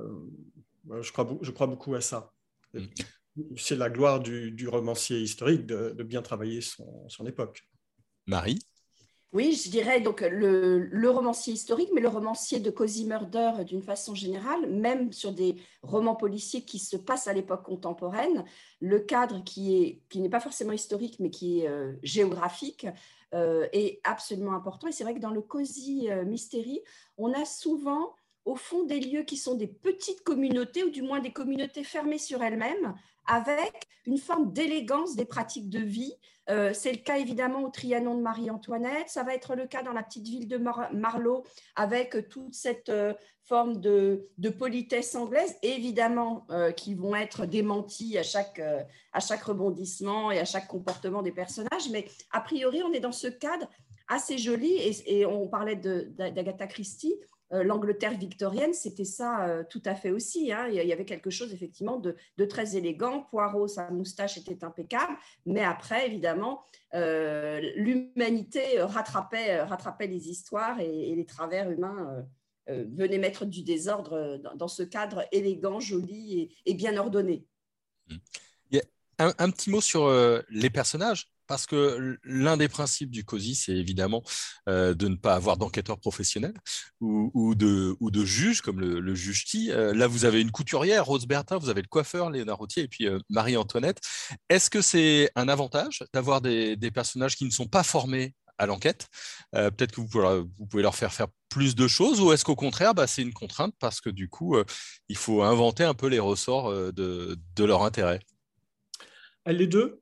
je, 1.01 1.13
crois, 1.13 1.29
je 1.41 1.51
crois 1.51 1.67
beaucoup 1.67 1.95
à 1.95 2.01
ça. 2.01 2.33
C'est 3.57 3.77
la 3.77 3.91
gloire 3.91 4.21
du, 4.21 4.69
romancier 4.69 5.21
historique 5.21 5.67
de, 5.67 6.03
bien 6.03 6.23
travailler 6.23 6.61
son, 6.61 7.09
son, 7.09 7.27
époque. 7.27 7.63
Marie? 8.27 8.59
Oui, 9.33 9.53
je 9.53 9.71
dirais 9.71 10.01
donc 10.01 10.23
le, 10.23 10.79
le, 10.79 11.11
romancier 11.11 11.53
historique, 11.53 11.91
mais 11.95 12.01
le 12.01 12.09
romancier 12.09 12.59
de 12.59 12.69
Cozy 12.69 13.05
Murder 13.05 13.65
d'une 13.65 13.83
façon 13.83 14.13
générale, 14.13 14.69
même 14.69 15.13
sur 15.13 15.33
des 15.33 15.55
romans 15.83 16.17
policiers 16.17 16.63
qui 16.65 16.81
se 16.81 16.97
passent 16.97 17.29
à 17.29 17.33
l'époque 17.33 17.63
contemporaine, 17.63 18.45
le 18.81 18.99
cadre 18.99 19.45
qui 19.45 19.77
est 19.77 20.03
qui 20.09 20.21
n'est 20.21 20.29
pas 20.29 20.41
forcément 20.41 20.73
historique, 20.73 21.21
mais 21.21 21.31
qui 21.31 21.61
est 21.61 21.69
euh, 21.69 21.93
géographique, 22.03 22.89
euh, 23.33 23.69
est 23.73 24.01
absolument 24.03 24.55
important. 24.55 24.89
Et 24.89 24.93
c'est 24.93 25.05
vrai 25.05 25.15
que 25.15 25.21
dans 25.21 25.31
le 25.31 25.43
Cozy 25.43 26.09
Mystery, 26.27 26.81
on 27.17 27.33
a 27.33 27.45
souvent 27.45 28.17
au 28.45 28.57
fond 28.57 28.85
des 28.85 29.01
lieux 29.01 29.23
qui 29.23 29.37
sont 29.37 29.55
des 29.55 29.67
petites 29.67 30.23
communautés, 30.23 30.85
ou 30.85 30.91
du 30.91 31.03
moins 31.03 31.21
des 31.21 31.33
communautés 31.33 31.85
fermées 31.85 32.19
sur 32.19 32.43
elles-mêmes, 32.43 32.95
avec 33.27 33.87
une 34.07 34.19
forme 34.19 34.53
d'élégance 34.53 35.15
des 35.15 35.25
pratiques 35.25 35.69
de 35.69 35.79
vie. 35.79 36.15
Euh, 36.49 36.73
c'est 36.73 36.91
le 36.91 36.99
cas 36.99 37.19
évidemment 37.19 37.63
au 37.63 37.69
Trianon 37.69 38.17
de 38.17 38.23
Marie-Antoinette, 38.23 39.09
ça 39.09 39.23
va 39.23 39.35
être 39.35 39.55
le 39.55 39.67
cas 39.67 39.83
dans 39.83 39.93
la 39.93 40.03
petite 40.03 40.27
ville 40.27 40.49
de 40.49 40.57
Marlowe, 40.57 41.45
avec 41.77 42.29
toute 42.29 42.55
cette 42.55 42.89
euh, 42.89 43.15
forme 43.45 43.81
de, 43.81 44.27
politesse 44.59 45.15
anglaise, 45.15 45.55
évidemment, 45.63 46.47
euh, 46.51 46.73
qui 46.73 46.95
vont 46.95 47.15
être 47.15 47.47
démenties 47.47 48.19
à 48.19 48.25
chaque, 48.25 48.61
à 49.13 49.21
chaque 49.21 49.43
rebondissement 49.43 50.33
et 50.33 50.41
à 50.41 50.45
chaque 50.45 50.67
comportement 50.67 51.23
des 51.23 51.33
personnages. 51.33 51.89
Mais 51.93 52.07
a 52.33 52.41
priori, 52.41 52.83
on 52.83 52.93
est 52.93 53.01
dans 53.01 53.13
ce 53.13 53.29
cadre 53.29 53.69
assez 54.09 54.39
joli, 54.39 54.75
et, 55.07 55.25
on 55.25 55.47
parlait 55.47 55.77
d'Agatha 55.77 56.67
Christie, 56.67 57.15
l'Angleterre 57.51 58.17
victorienne, 58.17 58.73
c'était 58.73 59.05
ça 59.05 59.49
euh, 59.49 59.65
tout 59.69 59.83
à 59.85 59.95
fait 59.95 60.11
aussi. 60.11 60.53
Hein. 60.53 60.69
Il 60.69 60.75
y 60.75 60.93
avait 60.93 61.05
quelque 61.05 61.31
chose 61.31 61.53
effectivement 61.53 61.99
de, 61.99 62.17
très 62.45 62.77
élégant. 62.77 63.23
Poirot, 63.31 63.67
sa 63.67 63.91
moustache 63.91 64.37
était 64.37 64.65
impeccable, 64.65 65.17
mais 65.47 65.65
après, 65.65 66.07
évidemment, 66.07 66.63
euh, 66.95 67.61
l'humanité 67.75 68.81
rattrapait, 68.81 69.67
les 70.07 70.29
histoires 70.29 70.81
et, 70.81 71.15
les 71.15 71.27
travers 71.27 71.71
humains 71.71 72.25
venaient 72.69 73.19
mettre 73.19 73.45
du 73.45 73.63
désordre 73.63 74.41
dans, 74.55 74.69
ce 74.69 74.85
cadre 74.85 75.27
élégant, 75.33 75.81
joli 75.81 76.55
et, 76.67 76.75
bien 76.75 76.97
ordonné. 76.97 77.45
Y 78.71 78.79
a 79.19 79.35
un, 79.39 79.51
petit 79.51 79.71
mot 79.71 79.81
sur 79.81 80.09
les 80.49 80.71
personnages 80.71 81.29
parce 81.51 81.67
que 81.67 82.17
l'un 82.23 82.57
des 82.57 82.69
principes 82.69 83.11
du 83.11 83.25
COSI, 83.25 83.57
c'est 83.57 83.73
évidemment 83.73 84.23
euh, 84.69 84.95
de 84.95 85.09
ne 85.09 85.17
pas 85.17 85.35
avoir 85.35 85.57
d'enquêteur 85.57 85.99
professionnel 85.99 86.55
ou, 87.01 87.57
de, 87.57 87.97
ou 87.99 88.13
juge, 88.25 88.61
comme 88.61 88.79
le, 88.79 89.15
juge 89.17 89.47
T. 89.47 89.73
Euh, 89.73 89.93
là, 89.93 90.07
vous 90.07 90.25
avez 90.25 90.41
une 90.41 90.53
couturière, 90.53 91.05
Rose 91.07 91.27
Bertin, 91.27 91.59
vous 91.59 91.69
avez 91.69 91.83
le 91.83 91.89
coiffeur, 91.89 92.31
Léonard 92.31 92.59
Routier, 92.59 92.85
et 92.85 92.89
puis 92.89 93.09
euh, 93.09 93.19
Marie-Antoinette. 93.31 94.01
Est-ce 94.49 94.71
que 94.71 94.81
c'est 94.81 95.33
un 95.35 95.49
avantage 95.49 96.05
d'avoir 96.15 96.41
des, 96.41 96.77
personnages 96.95 97.35
qui 97.35 97.47
ne 97.47 97.51
sont 97.51 97.67
pas 97.67 97.83
formés 97.83 98.33
à 98.57 98.67
l'enquête? 98.67 99.09
Peut-être 99.53 99.91
que 99.91 100.01
vous 100.01 100.07
pouvez, 100.69 100.83
leur 100.85 100.95
faire 100.95 101.13
faire 101.13 101.27
plus 101.49 101.75
de 101.75 101.89
choses, 101.89 102.21
ou 102.21 102.33
est-ce 102.33 102.45
qu'au 102.45 102.55
contraire, 102.55 102.95
bah, 102.95 103.09
c'est 103.09 103.23
une 103.23 103.35
contrainte 103.35 103.75
parce 103.81 104.01
que 104.01 104.11
du 104.11 104.29
coup, 104.29 104.57
il 105.09 105.17
faut 105.17 105.43
inventer 105.43 105.83
un 105.83 105.95
peu 105.95 106.07
les 106.07 106.21
ressorts 106.21 106.73
de 106.93 107.65
leur 107.65 107.83
intérêt? 107.83 108.21
Les 109.47 109.67
deux. 109.67 110.01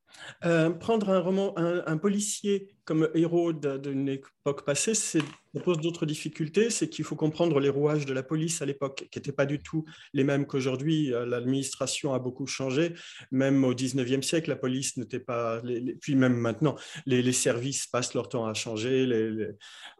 Prendre 0.80 1.82
un 1.86 1.96
policier 1.98 2.68
comme 2.88 3.08
héros 3.14 3.52
d'une 3.52 4.08
époque 4.08 4.64
passée, 4.64 4.94
ça 4.94 5.18
pose 5.62 5.78
d'autres 5.78 6.06
difficultés, 6.06 6.70
c'est 6.70 6.88
qu'il 6.88 7.04
faut 7.04 7.16
comprendre 7.16 7.60
les 7.60 7.68
rouages 7.68 8.06
de 8.06 8.14
la 8.14 8.22
police 8.22 8.62
à 8.62 8.66
l'époque, 8.66 9.08
qui 9.10 9.18
n'étaient 9.18 9.32
pas 9.32 9.44
du 9.44 9.58
tout 9.58 9.84
les 10.14 10.24
mêmes 10.24 10.46
qu'aujourd'hui. 10.46 11.12
Euh, 11.12 11.26
l'administration 11.26 12.14
a 12.14 12.18
beaucoup 12.18 12.46
changé. 12.46 12.94
Même 13.30 13.62
au 13.64 13.74
19e 13.74 14.22
siècle, 14.22 14.48
la 14.48 14.56
police 14.56 14.96
n'était 14.96 15.20
pas... 15.20 15.60
puis 16.00 16.14
même 16.14 16.36
maintenant, 16.36 16.76
les, 17.04 17.32
services 17.32 17.86
passent 17.86 18.14
leur 18.14 18.30
temps 18.30 18.46
à 18.46 18.54
changer. 18.54 19.06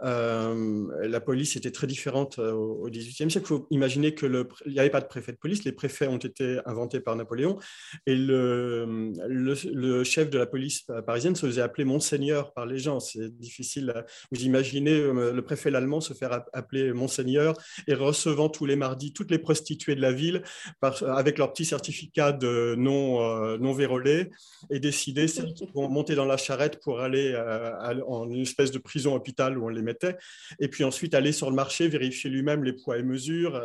Euh, 0.03 0.87
la 1.03 1.21
police 1.21 1.57
était 1.57 1.71
très 1.71 1.87
différente 1.87 2.39
euh, 2.39 2.53
au, 2.53 2.89
18e 2.89 3.29
siècle. 3.29 3.45
Il 3.45 3.47
faut 3.47 3.67
imaginer 3.71 4.15
qu'il 4.15 4.47
n'y 4.67 4.79
avait 4.79 4.89
pas 4.89 5.03
de 5.03 5.09
préfet 5.09 5.33
de 5.33 5.37
police. 5.37 5.65
Les 5.65 5.73
préfets 5.73 6.09
ont 6.09 6.17
été 6.17 6.59
inventés 6.65 7.01
par 7.01 7.17
Napoléon. 7.17 7.59
Et 8.07 8.15
le, 8.15 9.13
le, 9.29 10.05
chef 10.09 10.31
de 10.31 10.39
la 10.39 10.47
police 10.47 10.87
parisienne 11.07 11.37
se 11.37 11.47
faisait 11.47 11.63
appeler 11.63 11.85
Monseigneur 11.85 12.53
par 12.53 12.67
les 12.67 12.79
gens. 12.79 13.01
C'est 13.01 13.29
difficile. 13.39 14.05
Vous 14.33 14.43
imaginez 14.43 14.99
le 14.99 15.41
préfet 15.43 15.71
l'allemand 15.71 16.01
se 16.01 16.15
faire 16.15 16.45
appeler 16.53 16.93
Monseigneur 16.93 17.55
et 17.87 17.95
recevant 17.95 18.49
tous 18.49 18.67
les 18.67 18.77
mardis 18.77 19.13
toutes 19.13 19.31
les 19.31 19.39
prostituées 19.39 19.95
de 19.95 20.01
la 20.01 20.13
ville 20.13 20.43
avec 20.83 21.39
leur 21.39 21.53
petit 21.53 21.65
certificat 21.65 22.33
de 22.33 22.75
non, 22.77 23.21
euh, 23.23 23.59
non 23.59 23.73
vérolé 23.73 24.31
et 24.71 24.81
décider 24.81 25.29
celles 25.29 25.55
qui 25.55 25.67
vont 25.75 25.89
monter 25.89 26.15
dans 26.15 26.25
la 26.25 26.37
charrette 26.37 26.81
pour 26.83 27.01
aller 27.01 27.33
euh, 27.35 28.03
en 28.07 28.29
une 28.31 28.43
espèce 28.43 28.71
de 28.71 28.79
prison 28.79 29.15
hôpital 29.15 29.59
où 29.59 29.67
on 29.67 29.69
les 29.69 29.83
mettait 29.83 30.17
et 30.61 30.69
puis 30.69 30.85
ensuite 30.85 31.15
aller 31.15 31.33
sur 31.33 31.51
le 31.51 31.57
marché, 31.57 31.89
vérifier 31.89 32.31
lui-même 32.31 32.65
les 32.65 32.73
poids 32.73 32.99
et 32.99 33.03
mesures. 33.03 33.61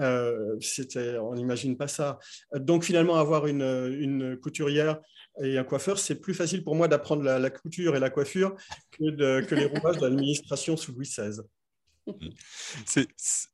Euh, 0.00 0.58
on 1.20 1.34
n'imagine 1.34 1.76
pas 1.76 1.88
ça. 1.88 2.18
Donc 2.54 2.84
finalement, 2.84 3.16
avoir 3.16 3.46
une, 3.46 3.96
une 3.98 4.36
couturière 4.36 5.00
et 5.42 5.58
un 5.58 5.64
coiffeur, 5.64 5.98
c'est 5.98 6.16
plus 6.16 6.34
facile 6.34 6.64
pour 6.64 6.74
moi 6.74 6.88
d'apprendre 6.88 7.22
la, 7.22 7.50
couture 7.50 7.96
et 7.96 8.00
la 8.00 8.10
coiffure 8.10 8.56
que, 8.90 9.40
que 9.42 9.54
les 9.54 9.66
rouages 9.78 9.98
de 9.98 10.06
l'administration 10.06 10.76
sous 10.76 10.92
Louis 10.92 11.06
XVI. 11.06 11.40
C'est, 12.86 13.06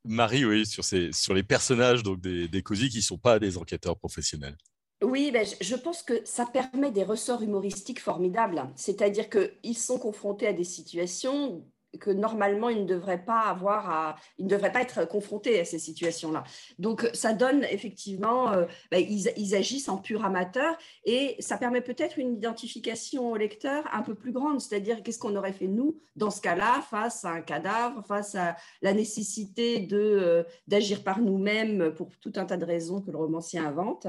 Marie, 0.03 0.45
oui, 0.45 0.65
sur, 0.65 0.83
ces, 0.83 1.11
sur 1.11 1.33
les 1.33 1.43
personnages 1.43 2.03
donc 2.03 2.21
des, 2.21 2.47
des 2.47 2.63
qui 2.63 2.97
ne 2.97 3.01
sont 3.01 3.17
pas 3.17 3.39
des 3.39 3.57
enquêteurs 3.57 3.97
professionnels. 3.97 4.57
Oui, 5.03 5.29
ben, 5.31 5.45
je 5.59 5.75
pense 5.75 6.03
que 6.03 6.23
ça 6.23 6.45
permet 6.45 6.91
des 6.91 7.03
ressorts 7.03 7.41
humoristiques 7.41 7.99
formidables. 7.99 8.69
C'est-à-dire 8.75 9.29
qu'ils 9.29 9.77
sont 9.77 9.99
confrontés 9.99 10.47
à 10.47 10.53
des 10.53 10.63
situations 10.63 11.65
que 11.99 12.11
normalement, 12.11 12.69
ils 12.69 12.81
ne 12.81 12.85
devraient 12.85 13.23
pas 13.23 13.41
avoir 13.41 13.89
à, 13.89 14.15
ils 14.37 14.45
ne 14.45 14.49
devraient 14.49 14.71
pas 14.71 14.81
être 14.81 15.07
confrontés 15.07 15.59
à 15.59 15.65
ces 15.65 15.79
situations-là. 15.79 16.43
Donc, 16.79 17.09
ça 17.13 17.33
donne 17.33 17.63
effectivement, 17.65 18.51
euh, 18.51 18.65
ben, 18.91 19.05
ils, 19.07 19.55
agissent 19.55 19.89
en 19.89 19.97
pur 19.97 20.25
amateur 20.25 20.77
et 21.05 21.35
ça 21.39 21.57
permet 21.57 21.81
peut-être 21.81 22.19
une 22.19 22.33
identification 22.33 23.31
au 23.31 23.37
lecteur 23.37 23.83
un 23.93 24.01
peu 24.01 24.15
plus 24.15 24.31
grande, 24.31 24.59
c'est-à-dire 24.59 25.03
qu'est-ce 25.03 25.19
qu'on 25.19 25.35
aurait 25.35 25.53
fait 25.53 25.67
nous 25.67 25.97
dans 26.15 26.31
ce 26.31 26.41
cas-là 26.41 26.81
face 26.89 27.25
à 27.25 27.31
un 27.31 27.41
cadavre, 27.41 28.03
face 28.05 28.35
à 28.35 28.55
la 28.81 28.93
nécessité 28.93 29.87
euh, 29.93 30.43
d'agir 30.67 31.03
par 31.03 31.19
nous-mêmes 31.19 31.93
pour 31.93 32.09
tout 32.19 32.33
un 32.35 32.45
tas 32.45 32.57
de 32.57 32.65
raisons 32.65 33.01
que 33.01 33.11
le 33.11 33.17
romancier 33.17 33.59
invente. 33.59 34.07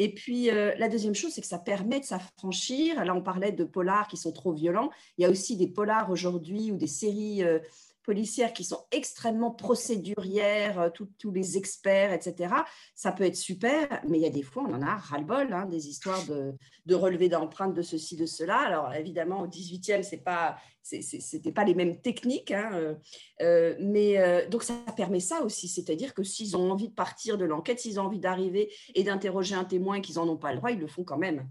Et 0.00 0.14
puis, 0.14 0.48
euh, 0.48 0.72
la 0.78 0.88
deuxième 0.88 1.16
chose, 1.16 1.32
c'est 1.32 1.40
que 1.40 1.46
ça 1.46 1.58
permet 1.58 1.98
de 1.98 2.04
s'affranchir. 2.04 3.04
Là, 3.04 3.14
on 3.14 3.20
parlait 3.20 3.50
de 3.50 3.64
polars 3.64 4.06
qui 4.06 4.16
sont 4.16 4.30
trop 4.30 4.52
violents. 4.52 4.90
Il 5.18 5.22
y 5.22 5.24
a 5.24 5.30
aussi 5.30 5.56
des 5.56 5.66
polars 5.66 6.10
aujourd'hui 6.10 6.70
ou 6.70 6.76
des 6.76 6.86
séries 6.86 7.42
euh, 7.42 7.58
policières 8.08 8.54
qui 8.54 8.64
sont 8.64 8.86
extrêmement 8.90 9.50
procédurières, 9.50 10.80
euh, 10.80 10.88
tous 11.18 11.30
les 11.30 11.58
experts, 11.58 12.10
etc. 12.14 12.54
Ça 12.94 13.12
peut 13.12 13.24
être 13.24 13.36
super, 13.36 14.00
mais 14.08 14.16
il 14.16 14.22
y 14.22 14.26
a 14.26 14.30
des 14.30 14.42
fois, 14.42 14.64
on 14.66 14.72
en 14.72 14.80
a 14.80 14.96
ras-le-bol, 14.96 15.52
hein, 15.52 15.66
des 15.66 15.88
histoires 15.88 16.24
de, 16.24 16.54
de 16.86 17.26
d'empreintes 17.28 17.74
de 17.74 17.82
ceci, 17.82 18.16
de 18.16 18.24
cela. 18.24 18.60
Alors 18.60 18.94
évidemment, 18.94 19.42
au 19.42 19.46
18e, 19.46 20.02
ce 20.02 20.16
pas, 20.16 20.56
c'était 20.82 21.52
pas 21.52 21.64
les 21.64 21.74
mêmes 21.74 22.00
techniques, 22.00 22.50
hein, 22.50 22.70
euh, 22.72 22.94
euh, 23.42 23.76
mais 23.78 24.48
donc 24.48 24.62
ça 24.62 24.72
permet 24.96 25.20
ça 25.20 25.42
aussi, 25.42 25.68
c'est-à-dire 25.68 26.14
que 26.14 26.22
s'ils 26.22 26.56
ont 26.56 26.70
envie 26.72 26.88
de 26.88 26.94
partir 26.94 27.36
de 27.36 27.44
l'enquête, 27.44 27.78
s'ils 27.78 28.00
ont 28.00 28.04
envie 28.04 28.20
d'arriver 28.20 28.72
et 28.94 29.04
d'interroger 29.04 29.54
un 29.54 29.64
témoin 29.64 30.00
qu'ils 30.00 30.14
n'en 30.14 30.26
ont 30.26 30.38
pas 30.38 30.52
le 30.52 30.56
droit, 30.56 30.70
ils 30.70 30.80
le 30.80 30.86
font 30.86 31.04
quand 31.04 31.18
même. 31.18 31.46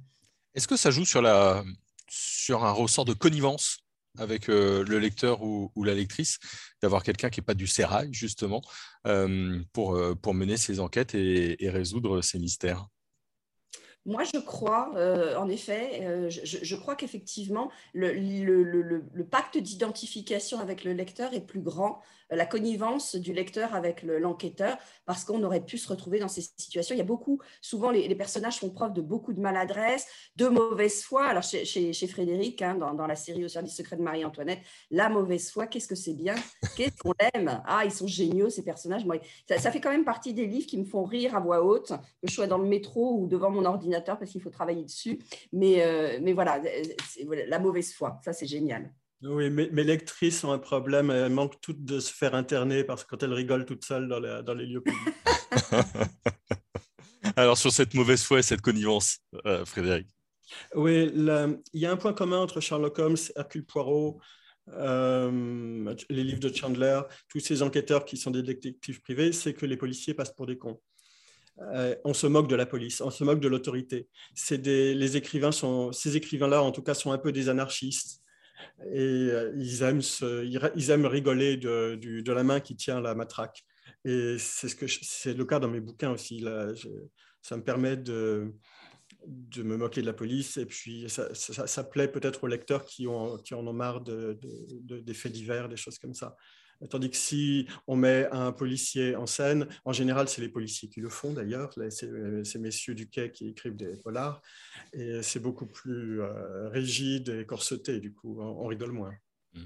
Est-ce 0.55 0.67
que 0.67 0.75
ça 0.75 0.89
joue 0.89 1.05
sur, 1.05 1.21
la, 1.21 1.63
sur 2.09 2.65
un 2.65 2.71
ressort 2.71 3.05
de 3.05 3.13
connivence? 3.13 3.86
Avec 4.17 4.49
euh, 4.49 4.83
le 4.83 4.99
lecteur 4.99 5.41
ou, 5.41 5.71
la 5.83 5.93
lectrice, 5.93 6.39
d'avoir 6.81 7.03
quelqu'un 7.03 7.29
qui 7.29 7.39
n'est 7.39 7.45
pas 7.45 7.53
du 7.53 7.67
sérail, 7.67 8.09
justement, 8.11 8.61
euh, 9.05 9.59
pour, 9.73 9.95
euh, 9.95 10.15
pour 10.15 10.33
mener 10.33 10.57
ses 10.57 10.79
enquêtes 10.79 11.15
et, 11.15 11.57
résoudre 11.69 12.21
ces 12.21 12.39
mystères. 12.39 12.87
Moi, 14.05 14.23
je 14.23 14.39
crois, 14.39 14.93
en 15.37 15.49
effet, 15.49 16.29
je, 16.29 16.75
crois 16.77 16.95
qu'effectivement, 16.95 17.69
le, 17.93 18.13
le, 18.13 19.25
pacte 19.25 19.57
d'identification 19.57 20.61
avec 20.61 20.85
le 20.85 20.93
lecteur 20.93 21.33
est 21.33 21.45
plus 21.45 21.59
grand 21.59 22.01
la 22.29 22.45
connivence 22.45 23.15
du 23.15 23.33
lecteur 23.33 23.75
avec 23.75 24.03
l'enquêteur, 24.03 24.77
parce 25.05 25.23
qu'on 25.23 25.43
aurait 25.43 25.63
pu 25.63 25.77
se 25.77 25.87
retrouver 25.87 26.19
dans 26.19 26.27
ces 26.27 26.41
situations. 26.41 26.95
Il 26.95 26.97
y 26.97 27.01
a 27.01 27.05
beaucoup, 27.05 27.39
souvent 27.61 27.91
les, 27.91 28.15
personnages 28.15 28.59
font 28.59 28.69
preuve 28.69 28.93
de 28.93 29.01
beaucoup 29.01 29.33
de 29.33 29.39
maladresse, 29.39 30.07
de 30.35 30.47
mauvaise 30.47 31.03
foi. 31.03 31.25
Alors 31.25 31.43
chez, 31.43 31.93
Frédéric, 32.07 32.61
hein, 32.61 32.75
dans, 32.75 33.07
la 33.07 33.15
série 33.15 33.45
Au 33.45 33.47
service 33.47 33.75
secret 33.75 33.95
de 33.95 34.01
Marie-Antoinette, 34.01 34.59
la 34.91 35.09
mauvaise 35.09 35.51
foi, 35.51 35.67
qu'est-ce 35.67 35.87
que 35.87 35.95
c'est 35.95 36.13
bien, 36.13 36.35
qu'est-ce 36.75 36.97
qu'on 36.97 37.13
aime? 37.33 37.61
Ah, 37.65 37.83
ils 37.85 37.91
sont 37.91 38.07
géniaux 38.07 38.49
ces 38.49 38.63
personnages. 38.63 39.05
Ça, 39.57 39.71
fait 39.71 39.81
quand 39.81 39.91
même 39.91 40.05
partie 40.05 40.33
des 40.33 40.45
livres 40.45 40.67
qui 40.67 40.77
me 40.77 40.85
font 40.85 41.03
rire 41.03 41.35
à 41.35 41.39
voix 41.39 41.63
haute, 41.63 41.89
que 41.89 42.27
je 42.27 42.33
sois 42.33 42.47
dans 42.47 42.57
le 42.57 42.67
métro 42.67 43.17
ou 43.19 43.27
devant 43.27 43.49
mon 43.49 43.65
ordinateur 43.65 44.17
parce 44.17 44.31
qu'il 44.31 44.41
faut 44.41 44.49
travailler 44.49 44.83
dessus. 44.83 45.19
Mais, 45.51 45.83
euh, 45.83 46.19
mais 46.21 46.33
voilà, 46.33 46.61
la 47.47 47.59
mauvaise 47.59 47.93
foi, 47.93 48.19
ça 48.23 48.33
c'est 48.33 48.47
génial. 48.47 48.91
Oui, 49.23 49.49
mes, 49.49 49.69
mes, 49.71 49.83
lectrices 49.83 50.43
ont 50.43 50.51
un 50.51 50.59
problème. 50.59 51.09
Elles 51.09 51.31
manquent 51.31 51.59
toutes 51.59 51.83
de 51.83 51.99
se 51.99 52.13
faire 52.13 52.35
interner 52.35 52.83
parce 52.83 53.03
que 53.03 53.09
quand 53.09 53.23
elles 53.23 53.33
rigolent 53.33 53.65
toutes 53.65 53.83
seules 53.83 54.07
dans 54.07 54.19
les, 54.19 54.41
dans 54.43 54.53
les 54.53 54.65
lieux 54.65 54.81
publics. 54.81 55.15
Alors, 57.35 57.57
sur 57.57 57.71
cette 57.71 57.93
mauvaise 57.93 58.23
foi 58.23 58.39
et 58.39 58.43
cette 58.43 58.61
connivence, 58.61 59.19
euh, 59.45 59.65
Frédéric 59.65 60.07
Oui, 60.75 61.11
il 61.13 61.59
y 61.73 61.85
a 61.85 61.91
un 61.91 61.97
point 61.97 62.13
commun 62.13 62.39
entre 62.39 62.61
Sherlock 62.61 62.97
Holmes, 62.99 63.17
Hercule 63.35 63.65
Poirot, 63.65 64.19
euh, 64.69 65.95
les 66.09 66.23
livres 66.23 66.39
de 66.39 66.53
Chandler, 66.53 67.01
tous 67.29 67.39
ces 67.39 67.61
enquêteurs 67.61 68.05
qui 68.05 68.17
sont 68.17 68.31
des 68.31 68.43
détectives 68.43 69.01
privés, 69.01 69.31
c'est 69.31 69.53
que 69.53 69.65
les 69.65 69.77
policiers 69.77 70.13
passent 70.13 70.33
pour 70.33 70.45
des 70.45 70.57
cons. 70.57 70.79
Euh, 71.73 71.95
on 72.05 72.13
se 72.13 72.27
moque 72.27 72.47
de 72.47 72.55
la 72.55 72.65
police, 72.65 73.01
on 73.01 73.09
se 73.09 73.23
moque 73.23 73.39
de 73.39 73.47
l'autorité. 73.47 74.07
les 74.51 75.17
écrivains 75.17 75.51
sont, 75.51 75.91
ces 75.91 76.15
écrivains-là, 76.17 76.61
en 76.61 76.71
tout 76.71 76.83
cas, 76.83 76.93
sont 76.93 77.11
un 77.11 77.17
peu 77.17 77.31
des 77.31 77.49
anarchistes 77.49 78.21
et 78.91 79.29
euh, 79.31 79.53
ils, 79.57 79.83
aiment 79.83 80.01
ils, 80.75 80.91
aiment 80.91 81.05
rigoler 81.05 81.57
de, 81.57 82.31
la 82.31 82.43
main 82.43 82.59
qui 82.59 82.75
tient 82.75 83.01
la 83.01 83.15
matraque. 83.15 83.63
Et 84.05 84.37
c'est 84.39 84.69
ce 84.69 85.29
le 85.29 85.45
cas 85.45 85.59
dans 85.59 85.67
mes 85.67 85.79
bouquins 85.79 86.11
aussi. 86.11 86.45
Ça 87.41 87.57
me 87.57 87.63
permet 87.63 87.97
de, 87.97 88.53
de 89.25 89.63
me 89.63 89.77
moquer 89.77 90.01
de 90.01 90.05
la 90.05 90.13
police 90.13 90.57
et 90.57 90.65
puis 90.65 91.07
ça, 91.09 91.83
plaît 91.83 92.07
peut-être 92.07 92.43
aux 92.43 92.47
lecteurs 92.47 92.85
qui, 92.85 93.07
ont, 93.07 93.37
qui 93.37 93.53
en 93.53 93.65
ont 93.65 93.73
marre 93.73 94.01
de, 94.01 94.39
des 94.81 95.13
faits 95.13 95.31
divers, 95.31 95.69
des 95.69 95.77
choses 95.77 95.99
comme 95.99 96.13
ça. 96.13 96.35
Tandis 96.89 97.09
que 97.09 97.17
si 97.17 97.67
on 97.87 97.95
met 97.95 98.27
un 98.31 98.51
policier 98.51 99.15
en 99.15 99.25
scène, 99.25 99.67
en 99.85 99.93
général, 99.93 100.29
c'est 100.29 100.41
les 100.41 100.49
policiers 100.49 100.89
qui 100.89 101.01
le 101.01 101.09
font 101.09 101.33
d'ailleurs, 101.33 101.73
c'est 101.89 102.59
messieurs 102.59 102.93
du 102.93 103.09
quai 103.09 103.31
qui 103.31 103.49
écrivent 103.49 103.75
des 103.75 103.97
polars, 103.97 104.41
et 104.93 105.21
c'est 105.23 105.39
beaucoup 105.39 105.65
plus 105.65 106.21
euh, 106.21 106.69
rigide 106.69 107.29
et 107.29 107.45
corseté, 107.45 107.99
du 107.99 108.13
coup, 108.13 108.39
on, 108.39 108.67
rigole 108.67 108.91
moins. 108.91 109.13
Mmh. 109.53 109.61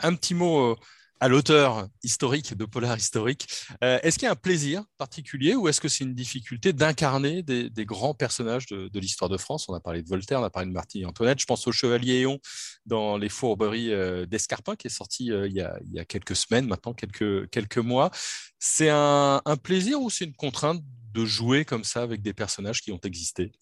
Un, 0.00 0.14
petit 0.14 0.34
mot 0.34 0.72
euh, 0.72 0.76
à 1.20 1.28
l'auteur 1.28 1.88
historique 2.02 2.56
de 2.56 2.64
Polar 2.64 2.96
historique. 2.96 3.48
Euh, 3.82 3.98
est-ce 4.02 4.18
qu'il 4.18 4.26
y 4.26 4.28
a 4.28 4.32
un 4.32 4.36
plaisir 4.36 4.84
particulier 4.98 5.54
ou 5.54 5.68
est-ce 5.68 5.80
que 5.80 5.88
c'est 5.88 6.04
une 6.04 6.14
difficulté 6.14 6.72
d'incarner 6.72 7.42
des, 7.42 7.70
grands 7.84 8.14
personnages 8.14 8.66
de, 8.66 8.98
l'histoire 8.98 9.28
de 9.28 9.36
France? 9.36 9.68
On 9.68 9.74
a 9.74 9.80
parlé 9.80 10.02
de 10.02 10.08
Voltaire, 10.08 10.40
on 10.40 10.44
a 10.44 10.50
parlé 10.50 10.68
de 10.68 10.72
Marty 10.72 11.04
Antoinette. 11.04 11.40
Je 11.40 11.46
pense 11.46 11.66
au 11.66 11.72
Chevalier 11.72 12.20
Éon 12.20 12.38
dans 12.86 13.16
Les 13.16 13.28
Fourberies 13.28 13.92
euh, 13.92 14.26
d'Escarpin 14.26 14.76
qui 14.76 14.86
est 14.86 14.90
sorti 14.90 15.32
euh, 15.32 15.48
il, 15.48 15.54
y 15.54 15.60
a, 15.98 16.04
quelques 16.04 16.36
semaines, 16.36 16.66
maintenant 16.66 16.94
quelques, 16.94 17.48
quelques 17.50 17.78
mois. 17.78 18.10
C'est 18.58 18.90
un, 18.90 19.40
plaisir 19.62 20.00
ou 20.00 20.10
c'est 20.10 20.24
une 20.24 20.36
contrainte 20.36 20.82
de 21.12 21.24
jouer 21.24 21.64
comme 21.64 21.84
ça 21.84 22.02
avec 22.02 22.22
des 22.22 22.32
personnages 22.32 22.80
qui 22.80 22.92
ont 22.92 23.00
existé? 23.02 23.52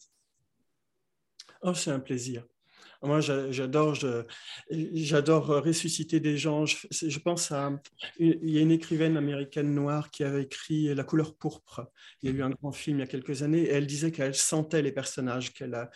Oh, 1.62 1.74
C'est 1.74 1.90
un 1.90 2.00
plaisir. 2.00 2.44
Moi, 3.02 3.20
j'adore, 3.20 3.94
j'adore 4.70 5.46
ressusciter 5.46 6.20
des 6.20 6.36
gens. 6.36 6.66
Je, 6.66 7.18
pense 7.18 7.52
à, 7.52 7.72
il 8.18 8.50
y 8.50 8.58
a 8.58 8.60
une 8.60 8.70
écrivaine 8.70 9.16
américaine 9.16 9.74
noire 9.74 10.10
qui 10.10 10.24
avait 10.24 10.42
écrit 10.42 10.94
La 10.94 11.04
couleur 11.04 11.34
pourpre. 11.34 11.90
Il 12.22 12.30
y 12.30 12.32
a 12.32 12.36
eu 12.36 12.42
un 12.42 12.50
grand 12.50 12.72
film 12.72 12.98
il 12.98 13.00
y 13.00 13.04
a 13.04 13.06
quelques 13.06 13.42
années 13.42 13.62
et 13.62 13.70
elle 13.70 13.86
disait 13.86 14.10
qu'elle 14.10 14.34
sentait 14.34 14.82
les 14.82 14.92
personnages, 14.92 15.52
qu'elle, 15.52 15.88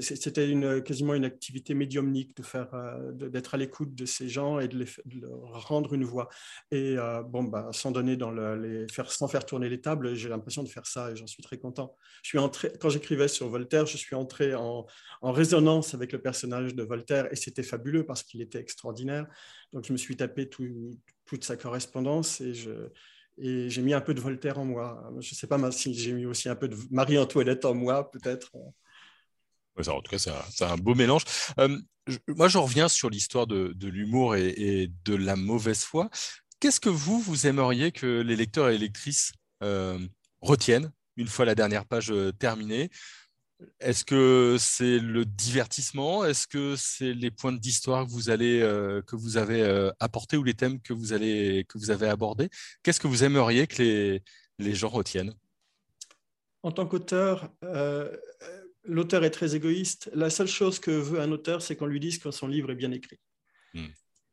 c'était 0.00 0.48
une, 0.48 0.82
quasiment 0.82 1.14
une 1.14 1.24
activité 1.24 1.74
médiumnique 1.74 2.36
de 2.36 2.42
faire, 2.42 2.72
euh, 2.74 3.12
d'être 3.12 3.54
à 3.54 3.56
l'écoute 3.56 3.94
de 3.94 4.06
ces 4.06 4.28
gens 4.28 4.58
et 4.58 4.68
de, 4.68 4.78
les, 4.78 5.20
leur 5.20 5.68
rendre 5.68 5.94
une 5.94 6.04
voix. 6.04 6.28
Et 6.70 6.96
euh, 6.98 7.22
bon, 7.22 7.44
bah, 7.44 7.68
sans 7.72 7.90
donner 7.90 8.16
dans 8.16 8.30
les 8.30 8.86
faire, 8.90 9.10
sans 9.10 9.28
faire 9.28 9.46
tourner 9.46 9.68
les 9.68 9.80
tables, 9.80 10.14
j'ai 10.14 10.28
l'impression 10.28 10.62
de 10.62 10.68
faire 10.68 10.86
ça 10.86 11.10
et 11.10 11.16
j'en 11.16 11.26
suis 11.26 11.42
très 11.42 11.58
content. 11.58 11.96
Je 12.22 12.30
suis 12.30 12.38
entré, 12.38 12.72
quand 12.80 12.88
j'écrivais 12.88 13.28
sur 13.28 13.48
Voltaire, 13.48 13.86
je 13.86 13.96
suis 13.96 14.16
entré 14.16 14.54
en, 14.54 14.86
en 15.22 15.32
résonance 15.32 15.94
avec 15.94 16.12
le 16.12 16.20
personnage 16.20 16.39
personnage 16.40 16.74
de 16.74 16.82
Voltaire 16.82 17.28
et 17.30 17.36
c'était 17.36 17.62
fabuleux 17.62 18.04
parce 18.06 18.22
qu'il 18.22 18.40
était 18.40 18.58
extraordinaire. 18.58 19.26
Donc 19.72 19.84
je 19.86 19.92
me 19.92 19.98
suis 19.98 20.16
tapé 20.16 20.48
toute 20.48 21.44
sa 21.44 21.56
correspondance 21.56 22.40
et 22.40 22.54
je, 22.54 22.88
et 23.38 23.68
j'ai 23.68 23.82
mis 23.82 23.92
un 23.92 24.00
peu 24.00 24.14
de 24.14 24.20
Voltaire 24.20 24.58
en 24.58 24.64
moi. 24.64 25.02
Je 25.20 25.30
ne 25.30 25.34
sais 25.34 25.46
pas 25.46 25.70
si 25.70 25.94
j'ai 25.94 26.12
mis 26.12 26.24
aussi 26.24 26.48
un 26.48 26.56
peu 26.56 26.68
de 26.68 26.76
Marie-Antoinette 26.90 27.64
en 27.64 27.74
moi, 27.74 28.10
peut-être. 28.10 28.50
en 28.56 30.00
tout 30.00 30.10
cas, 30.10 30.18
c'est 30.18 30.64
un, 30.64 30.76
beau 30.76 30.94
mélange. 30.94 31.24
Euh, 31.58 31.78
moi, 32.28 32.48
je 32.48 32.58
reviens 32.58 32.88
sur 32.88 33.10
l'histoire 33.10 33.46
de, 33.46 33.74
l'humour 33.86 34.34
et, 34.36 34.90
de 35.04 35.14
la 35.14 35.36
mauvaise 35.36 35.84
foi. 35.84 36.08
Qu'est-ce 36.58 36.80
que 36.80 36.90
vous, 36.90 37.20
vous 37.20 37.46
aimeriez 37.46 37.92
que 37.92 38.20
les 38.20 38.36
lecteurs 38.36 38.68
et 38.68 38.72
les 38.72 38.78
lectrices 38.78 39.32
euh, 39.62 39.98
retiennent 40.40 40.90
une 41.16 41.28
fois 41.28 41.44
la 41.44 41.54
dernière 41.54 41.84
page 41.86 42.10
euh, 42.10 42.32
terminée? 42.32 42.90
Est-ce 43.80 44.04
que 44.04 44.56
c'est 44.58 44.98
le 44.98 45.24
divertissement? 45.24 46.24
Est-ce 46.24 46.46
que 46.46 46.74
c'est 46.76 47.12
les 47.12 47.30
points 47.30 47.52
d'histoire 47.52 48.06
que 48.06 48.10
vous 48.10 48.30
allez 48.30 48.60
euh, 48.60 49.02
que 49.02 49.16
vous 49.16 49.36
avez 49.36 49.62
euh, 49.62 49.90
apportés 50.00 50.36
ou 50.36 50.44
les 50.44 50.54
thèmes 50.54 50.80
que 50.80 50.92
vous 50.92 51.12
allez 51.12 51.64
que 51.68 51.78
vous 51.78 51.90
avez 51.90 52.08
abordés? 52.08 52.48
Qu'est-ce 52.82 53.00
que 53.00 53.08
vous 53.08 53.24
aimeriez 53.24 53.66
que 53.66 53.82
les, 53.82 54.22
les 54.58 54.74
gens 54.74 54.88
retiennent? 54.88 55.34
En 56.62 56.72
tant 56.72 56.86
qu'auteur, 56.86 57.50
euh, 57.64 58.14
l'auteur 58.84 59.24
est 59.24 59.30
très 59.30 59.54
égoïste. 59.54 60.10
La 60.14 60.30
seule 60.30 60.48
chose 60.48 60.78
que 60.78 60.90
veut 60.90 61.20
un 61.20 61.32
auteur, 61.32 61.62
c'est 61.62 61.76
qu'on 61.76 61.86
lui 61.86 62.00
dise 62.00 62.18
que 62.18 62.30
son 62.30 62.48
livre 62.48 62.70
est 62.70 62.76
bien 62.76 62.92
écrit. 62.92 63.18
Hmm. 63.74 63.86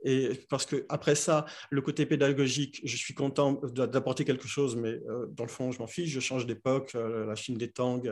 Et 0.03 0.45
parce 0.49 0.65
que 0.65 0.85
après 0.89 1.15
ça, 1.15 1.45
le 1.69 1.81
côté 1.81 2.05
pédagogique, 2.05 2.81
je 2.83 2.95
suis 2.95 3.13
content 3.13 3.53
d'apporter 3.53 4.25
quelque 4.25 4.47
chose, 4.47 4.75
mais 4.75 4.99
dans 5.31 5.43
le 5.43 5.49
fond, 5.49 5.71
je 5.71 5.79
m'en 5.79 5.87
fiche. 5.87 6.11
Je 6.11 6.19
change 6.19 6.45
d'époque, 6.45 6.93
la 6.93 7.33
Chine 7.35 7.57
des 7.57 7.71
Tang, 7.71 8.03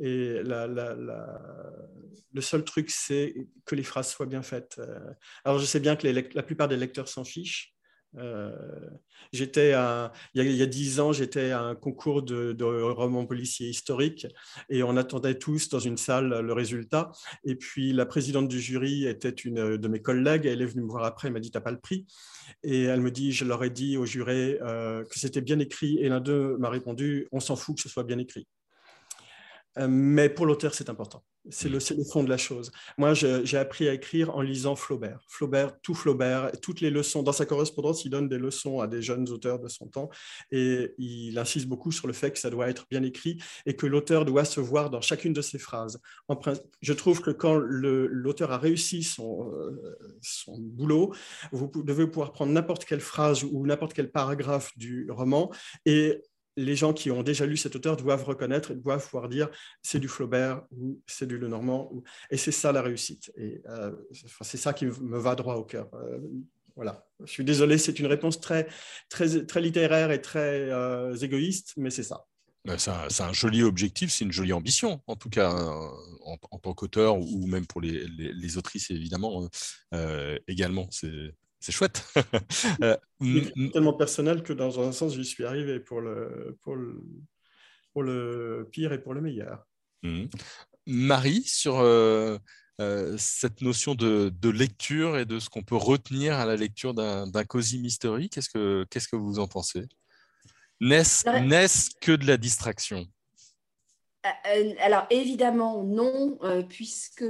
et 0.00 0.40
le 2.32 2.40
seul 2.40 2.64
truc, 2.64 2.90
c'est 2.90 3.34
que 3.64 3.74
les 3.74 3.82
phrases 3.82 4.10
soient 4.10 4.26
bien 4.26 4.42
faites. 4.42 4.76
Euh, 4.78 4.98
alors, 5.44 5.58
je 5.58 5.64
sais 5.64 5.80
bien 5.80 5.96
que 5.96 6.06
la 6.06 6.42
plupart 6.42 6.68
des 6.68 6.76
lecteurs 6.76 7.08
s'en 7.08 7.24
fichent. 7.24 7.74
Euh, 8.16 8.50
j'étais 9.32 9.74
il, 10.34 10.42
y 10.42 10.62
a 10.62 10.66
dix 10.66 10.98
ans, 10.98 11.12
j'étais 11.12 11.50
à 11.50 11.60
un 11.60 11.74
concours 11.74 12.22
de, 12.22 12.56
romans 12.62 13.26
policiers 13.26 13.68
historiques 13.68 14.26
et 14.70 14.82
on 14.82 14.96
attendait 14.96 15.38
tous 15.38 15.68
dans 15.68 15.78
une 15.78 15.96
salle 15.96 16.40
le 16.40 16.52
résultat. 16.52 17.10
Et 17.44 17.54
puis 17.54 17.92
la 17.92 18.06
présidente 18.06 18.48
du 18.48 18.60
jury 18.60 19.06
était 19.06 19.28
une 19.30 19.76
de 19.76 19.88
mes 19.88 20.00
collègues. 20.00 20.46
Elle 20.46 20.62
est 20.62 20.66
venue 20.66 20.82
me 20.82 20.90
voir 20.90 21.04
après. 21.04 21.28
Elle 21.28 21.34
m'a 21.34 21.40
dit 21.40 21.50
T'as 21.50 21.60
pas 21.60 21.72
le 21.72 21.80
prix 21.80 22.06
Et 22.62 22.84
elle 22.84 23.00
me 23.00 23.10
dit 23.10 23.32
Je 23.32 23.44
leur 23.44 23.62
ai 23.62 23.70
dit 23.70 23.96
au 23.96 24.06
juré 24.06 24.58
euh, 24.62 25.04
que 25.04 25.18
c'était 25.18 25.42
bien 25.42 25.58
écrit. 25.58 25.98
Et 25.98 26.08
l'un 26.08 26.20
d'eux 26.20 26.56
m'a 26.58 26.70
répondu 26.70 27.28
On 27.32 27.40
s'en 27.40 27.56
fout 27.56 27.76
que 27.76 27.82
ce 27.82 27.88
soit 27.88 28.04
bien 28.04 28.18
écrit. 28.18 28.46
Euh, 29.78 29.86
mais 29.88 30.28
pour 30.28 30.46
l'auteur, 30.46 30.74
c'est 30.74 30.90
important. 30.90 31.22
C'est 31.50 31.68
le, 31.68 31.78
fond 31.80 32.22
de 32.22 32.28
la 32.28 32.36
chose. 32.36 32.70
Moi, 32.98 33.14
j'ai 33.14 33.56
appris 33.56 33.88
à 33.88 33.94
écrire 33.94 34.34
en 34.36 34.42
lisant 34.42 34.76
Flaubert. 34.76 35.24
Flaubert, 35.28 35.80
tout 35.80 35.94
Flaubert, 35.94 36.52
toutes 36.60 36.82
les 36.82 36.90
leçons. 36.90 37.22
Dans 37.22 37.32
sa 37.32 37.46
correspondance, 37.46 38.04
il 38.04 38.10
donne 38.10 38.28
des 38.28 38.36
leçons 38.36 38.80
à 38.80 38.86
des 38.86 39.00
jeunes 39.00 39.30
auteurs 39.30 39.58
de 39.58 39.68
son 39.68 39.86
temps 39.86 40.10
et 40.50 40.94
il 40.98 41.38
insiste 41.38 41.66
beaucoup 41.66 41.90
sur 41.90 42.06
le 42.06 42.12
fait 42.12 42.32
que 42.32 42.38
ça 42.38 42.50
doit 42.50 42.68
être 42.68 42.86
bien 42.90 43.02
écrit 43.02 43.38
et 43.64 43.76
que 43.76 43.86
l'auteur 43.86 44.26
doit 44.26 44.44
se 44.44 44.60
voir 44.60 44.90
dans 44.90 45.00
chacune 45.00 45.32
de 45.32 45.40
ses 45.40 45.58
phrases. 45.58 46.00
Je 46.82 46.92
trouve 46.92 47.22
que 47.22 47.30
quand 47.30 47.56
l'auteur 47.56 48.52
a 48.52 48.58
réussi 48.58 49.02
son, 49.02 49.50
euh, 49.50 49.96
son 50.20 50.58
boulot, 50.58 51.14
vous 51.52 51.70
devez 51.82 52.06
pouvoir 52.06 52.32
prendre 52.32 52.52
n'importe 52.52 52.84
quelle 52.84 53.00
phrase 53.00 53.42
ou 53.44 53.66
n'importe 53.66 53.94
quel 53.94 54.10
paragraphe 54.10 54.76
du 54.76 55.10
roman 55.10 55.50
et 55.86 56.20
les 56.58 56.74
gens 56.74 56.92
qui 56.92 57.10
ont 57.10 57.22
déjà 57.22 57.46
lu 57.46 57.56
cet 57.56 57.76
auteur 57.76 57.96
doivent 57.96 58.24
reconnaître, 58.24 58.74
doivent 58.74 59.04
pouvoir 59.04 59.28
dire 59.28 59.48
c'est 59.80 60.00
du 60.00 60.08
Flaubert 60.08 60.62
ou 60.72 61.00
c'est 61.06 61.26
du 61.26 61.38
Lenormand. 61.38 61.90
Et 62.30 62.36
c'est 62.36 62.52
ça 62.52 62.72
la 62.72 62.82
réussite. 62.82 63.30
Et 63.36 63.62
euh, 63.68 63.92
c'est 64.42 64.56
ça 64.56 64.72
qui 64.72 64.86
me 64.86 65.18
va 65.18 65.36
droit 65.36 65.54
au 65.54 65.64
cœur. 65.64 65.88
Euh, 65.94 66.18
voilà. 66.74 67.06
Je 67.24 67.30
suis 67.30 67.44
désolé, 67.44 67.78
c'est 67.78 67.98
une 68.00 68.06
réponse 68.06 68.40
très, 68.40 68.66
très, 69.08 69.46
très 69.46 69.60
littéraire 69.60 70.10
et 70.10 70.20
très 70.20 70.68
euh, 70.70 71.14
égoïste, 71.16 71.74
mais 71.76 71.90
c'est 71.90 72.02
ça. 72.02 72.26
C'est 72.76 73.22
un, 73.22 73.32
joli 73.32 73.62
objectif, 73.62 74.10
c'est 74.10 74.24
une 74.24 74.32
jolie 74.32 74.52
ambition, 74.52 75.00
en 75.06 75.16
tout 75.16 75.30
cas, 75.30 75.50
en, 75.50 76.58
tant 76.58 76.74
qu'auteur 76.74 77.16
ou 77.18 77.46
même 77.46 77.66
pour 77.66 77.80
les, 77.80 78.06
les 78.08 78.58
autrices, 78.58 78.90
évidemment, 78.90 79.48
également. 80.48 80.86
C'est 80.90 81.32
c'est 81.60 81.72
chouette. 81.72 82.04
euh, 82.82 82.96
tellement 83.72 83.94
personnel 83.94 84.42
que 84.42 84.52
dans 84.52 84.80
un 84.80 84.92
sens, 84.92 85.14
j'y 85.14 85.24
suis 85.24 85.44
arrivé 85.44 85.80
pour 85.80 86.00
le, 86.00 86.56
pour, 86.62 86.76
le, 86.76 87.02
pour 87.92 88.02
le 88.02 88.68
pire 88.70 88.92
et 88.92 89.00
pour 89.00 89.14
le 89.14 89.20
meilleur. 89.20 89.66
Mmh. 90.02 90.26
Marie, 90.86 91.42
sur 91.42 91.80
euh, 91.80 92.38
euh, 92.80 93.16
cette 93.18 93.60
notion 93.60 93.94
de, 93.94 94.32
de, 94.40 94.48
lecture 94.48 95.18
et 95.18 95.26
de 95.26 95.38
ce 95.38 95.50
qu'on 95.50 95.62
peut 95.62 95.76
retenir 95.76 96.34
à 96.34 96.46
la 96.46 96.56
lecture 96.56 96.94
d'un 96.94 97.44
Cozy 97.44 97.80
Mystery, 97.80 98.30
qu'est-ce 98.30 98.48
que, 98.48 98.86
qu'est-ce 98.90 99.08
que 99.08 99.16
vous 99.16 99.40
en 99.40 99.48
pensez? 99.48 99.86
N'est-ce 100.80 101.90
que 102.00 102.12
de 102.12 102.26
la 102.26 102.36
distraction? 102.36 103.04
Alors 104.80 105.06
évidemment 105.10 105.82
non, 105.84 106.38
puisque 106.68 107.24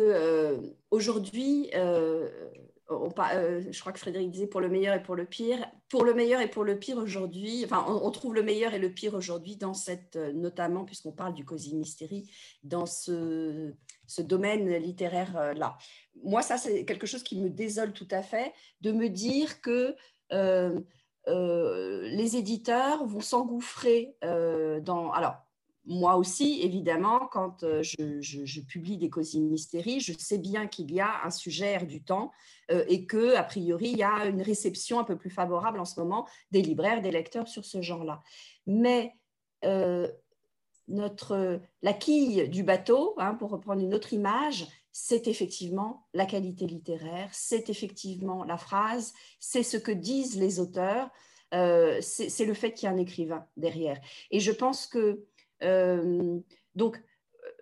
aujourd'hui 0.90 1.70
euh, 2.90 3.62
je 3.70 3.80
crois 3.80 3.92
que 3.92 3.98
Frédéric 3.98 4.30
disait 4.30 4.46
pour 4.46 4.60
le 4.60 4.68
meilleur 4.68 4.94
et 4.94 5.02
pour 5.02 5.14
le 5.14 5.26
pire. 5.26 5.58
Pour 5.88 6.04
le 6.04 6.14
meilleur 6.14 6.40
et 6.40 6.48
pour 6.48 6.64
le 6.64 6.78
pire 6.78 6.96
aujourd'hui, 6.96 7.64
enfin, 7.64 7.84
on, 7.86 8.10
trouve 8.10 8.34
le 8.34 8.42
meilleur 8.42 8.72
et 8.74 8.78
le 8.78 8.90
pire 8.90 9.14
aujourd'hui 9.14 9.56
dans 9.56 9.74
cette, 9.74 10.16
euh, 10.16 10.32
notamment 10.32 10.84
puisqu'on 10.84 11.12
parle 11.12 11.34
du 11.34 11.44
cosy 11.44 11.76
mystery, 11.76 12.30
dans 12.62 12.86
ce, 12.86 13.72
domaine 14.18 14.74
littéraire 14.76 15.36
euh. 15.36 15.54
Moi, 16.24 16.42
ça, 16.42 16.56
c'est 16.56 16.84
quelque 16.84 17.06
chose 17.06 17.22
qui 17.22 17.40
me 17.40 17.50
désole 17.50 17.92
tout 17.92 18.08
à 18.10 18.22
fait 18.22 18.52
de 18.80 18.92
me 18.92 19.08
dire 19.08 19.60
que 19.60 19.94
les 21.26 22.36
éditeurs 22.36 23.04
vont 23.04 23.20
s'engouffrer 23.20 24.16
dans. 24.22 25.12
Alors, 25.12 25.36
moi 25.88 26.16
aussi, 26.16 26.60
évidemment, 26.62 27.26
quand 27.32 27.62
euh, 27.62 27.82
je, 27.82 28.60
publie 28.60 28.98
des 28.98 29.08
cosy 29.08 29.40
mystéries, 29.40 30.00
je 30.00 30.12
sais 30.18 30.36
bien 30.36 30.66
qu'il 30.66 30.92
y 30.92 31.00
a 31.00 31.24
un 31.24 31.30
sujet 31.30 31.82
du 31.86 32.02
temps 32.02 32.30
euh, 32.70 32.84
et 32.88 33.06
que, 33.06 33.34
a 33.34 33.42
priori, 33.42 33.88
il 33.92 33.98
y 33.98 34.02
a 34.02 34.26
une 34.26 34.42
réception 34.42 35.00
un 35.00 35.04
peu 35.04 35.16
plus 35.16 35.30
favorable 35.30 35.80
en 35.80 35.86
ce 35.86 35.98
moment 35.98 36.28
des 36.50 36.60
libraires, 36.60 37.00
des 37.00 37.10
lecteurs 37.10 37.48
sur 37.48 37.64
ce 37.64 37.80
genre-là. 37.80 38.22
Mais 38.66 39.14
euh, 39.64 40.12
notre, 40.88 41.58
la 41.80 41.94
quille 41.94 42.50
du 42.50 42.64
bateau, 42.64 43.14
hein, 43.16 43.34
pour 43.34 43.48
reprendre 43.48 43.82
une 43.82 43.94
autre 43.94 44.12
image, 44.12 44.66
c'est 44.92 45.26
effectivement 45.26 46.06
la 46.12 46.26
qualité 46.26 46.66
littéraire, 46.66 47.30
c'est 47.32 47.70
effectivement 47.70 48.44
la 48.44 48.58
phrase, 48.58 49.14
c'est 49.40 49.62
ce 49.62 49.78
que 49.78 49.92
disent 49.92 50.38
les 50.38 50.60
auteurs, 50.60 51.08
c'est 51.50 52.44
le 52.44 52.52
fait 52.52 52.74
qu'il 52.74 52.86
y 52.86 52.90
a 52.90 52.94
un 52.94 52.98
écrivain 52.98 53.46
derrière. 53.56 53.98
Et 54.30 54.40
je 54.40 54.52
pense 54.52 54.86
que 54.86 55.24
donc, 55.60 57.00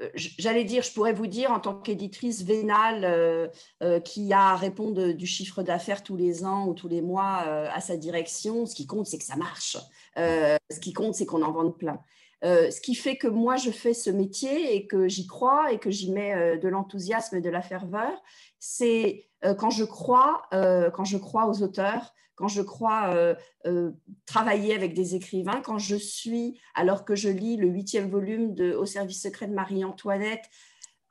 euh, 0.00 0.10
j'allais 0.14 0.64
dire, 0.64 0.82
je 0.82 0.92
pourrais 0.92 1.12
vous 1.12 1.26
dire 1.26 1.50
en 1.50 1.60
tant 1.60 1.74
qu'éditrice 1.74 2.42
vénale 2.42 3.04
euh, 3.04 4.00
qui 4.00 4.32
a 4.32 4.50
à 4.50 4.56
répondre 4.56 5.12
du 5.12 5.26
chiffre 5.26 5.62
d'affaires 5.62 6.02
tous 6.02 6.16
les 6.16 6.44
ans 6.44 6.66
ou 6.66 6.74
tous 6.74 6.88
les 6.88 7.00
mois 7.00 7.38
à 7.72 7.80
sa 7.80 7.96
direction, 7.96 8.66
ce 8.66 8.74
qui 8.74 8.86
compte, 8.86 9.06
c'est 9.06 9.18
que 9.18 9.24
ça 9.24 9.36
marche. 9.36 9.76
ce 10.16 10.80
qui 10.80 10.92
compte, 10.92 11.14
c'est 11.14 11.26
qu'on 11.26 11.42
en 11.42 11.52
vende 11.52 11.76
plein. 11.78 12.00
ce 12.42 12.80
qui 12.80 12.94
fait 12.94 13.16
que 13.16 13.28
moi, 13.28 13.56
je 13.56 13.70
fais 13.70 13.94
ce 13.94 14.10
métier 14.10 14.76
et 14.76 14.86
que 14.86 15.08
j'y 15.08 15.26
crois 15.26 15.72
et 15.72 15.78
que 15.78 15.90
j'y 15.90 16.12
mets 16.12 16.58
de 16.58 16.68
l'enthousiasme 16.68 17.36
et 17.36 17.40
de 17.40 17.50
la 17.50 17.62
ferveur, 17.62 18.22
c'est 18.58 19.25
quand 19.58 19.70
je 19.70 19.84
crois, 19.84 20.42
quand 20.50 21.04
je 21.04 21.18
crois 21.18 21.46
aux 21.46 21.62
auteurs, 21.62 22.12
quand 22.36 22.48
je 22.48 22.62
crois 22.62 23.14
euh, 23.14 23.34
euh, 23.66 23.90
travailler 24.26 24.74
avec 24.74 24.94
des 24.94 25.16
écrivains, 25.16 25.60
quand 25.62 25.78
je 25.78 25.96
suis, 25.96 26.60
alors 26.74 27.04
que 27.04 27.16
je 27.16 27.28
lis 27.28 27.56
le 27.56 27.66
huitième 27.66 28.08
volume 28.08 28.54
de 28.54 28.74
Au 28.74 28.86
service 28.86 29.22
secret 29.22 29.48
de 29.48 29.54
Marie-Antoinette, 29.54 30.44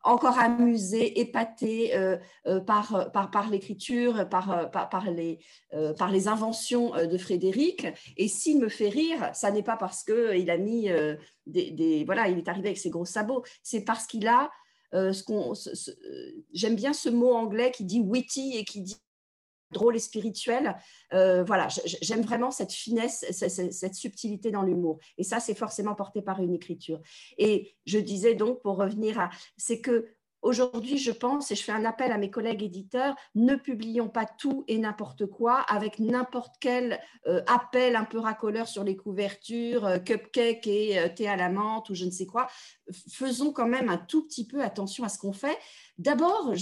encore 0.04 0.38
amusée, 0.38 1.20
épatée 1.20 1.96
euh, 1.96 2.18
par, 2.62 3.12
par, 3.12 3.50
l'écriture, 3.50 4.30
par, 4.30 4.70
par, 4.70 5.10
les, 5.10 5.40
par 5.98 6.12
les 6.12 6.28
inventions 6.28 6.92
de 6.92 7.18
Frédéric. 7.18 7.88
Et 8.16 8.28
s'il 8.28 8.60
me 8.60 8.70
fait 8.70 8.90
rire, 8.90 9.32
ça 9.34 9.50
n'est 9.50 9.64
pas 9.64 9.78
parce 9.78 10.04
qu'il 10.04 10.52
a 10.52 10.58
mis 10.60 10.92
des, 11.48 12.04
Voilà, 12.06 12.30
il 12.30 12.38
est 12.38 12.48
arrivé 12.48 12.68
avec 12.68 12.78
ses 12.78 12.92
gros 12.92 13.06
sabots, 13.06 13.44
c'est 13.64 13.82
parce 13.82 14.06
qu'il 14.06 14.28
a 14.28 14.52
ce 14.92 15.92
j'aime 16.54 16.76
bien 16.76 16.94
ce 16.94 17.10
mot 17.10 17.34
anglais 17.34 17.72
qui 17.72 17.86
dit 17.86 18.00
witty 18.00 18.58
et 18.58 18.66
qui 18.66 18.82
dit 18.82 18.98
drôle 19.72 19.96
et 19.96 20.00
spirituel. 20.00 20.76
voilà, 21.12 21.68
j'aime 22.02 22.22
vraiment 22.22 22.52
cette 22.52 22.72
finesse, 22.72 23.26
cette, 23.32 23.96
subtilité 23.96 24.52
dans 24.52 24.62
l'humour. 24.62 25.00
Et 25.18 25.24
ça, 25.24 25.40
c'est 25.40 25.56
forcément 25.56 25.96
porté 25.96 26.22
par 26.22 26.42
une 26.42 26.54
écriture. 26.54 27.02
Et 27.38 27.76
je 27.86 27.98
disais 28.00 28.36
donc, 28.36 28.62
pour 28.62 28.78
revenir 28.78 29.20
à, 29.20 29.30
c'est 29.58 29.82
que 29.82 30.08
Aujourd'hui, 30.46 31.00
je 31.00 31.10
pense, 31.10 31.50
et 31.50 31.56
je 31.56 31.64
fais 31.64 31.72
un 31.72 31.86
appel 31.86 32.12
à 32.12 32.20
mes 32.20 32.30
collègues 32.30 32.62
éditeurs, 32.62 33.16
ne 33.34 33.56
publions 33.56 34.10
pas 34.10 34.28
tout 34.28 34.64
et 34.68 34.78
n'importe 34.78 35.26
quoi 35.26 35.62
avec 35.62 35.98
n'importe 35.98 36.58
quel 36.60 37.02
euh, 37.26 37.42
appel 37.48 37.96
un 37.96 38.04
peu 38.04 38.20
racoleur 38.20 38.68
sur 38.68 38.84
les 38.84 38.96
couvertures, 38.96 39.88
euh, 39.88 39.98
cupcake 39.98 40.68
et 40.68 41.00
euh, 41.00 41.10
thé 41.10 41.28
à 41.28 41.36
la 41.36 41.50
menthe 41.50 41.90
ou 41.90 41.96
je 41.96 42.06
ne 42.06 42.12
sais 42.12 42.28
quoi. 42.28 42.46
Faisons 43.12 43.54
quand 43.54 43.68
même 43.68 43.90
un 43.90 43.98
tout 43.98 44.28
petit 44.28 44.46
peu 44.46 44.62
attention 44.62 45.04
à 45.04 45.10
ce 45.10 45.18
qu'on 45.18 45.34
fait. 45.34 45.58
D'abord, 45.98 46.54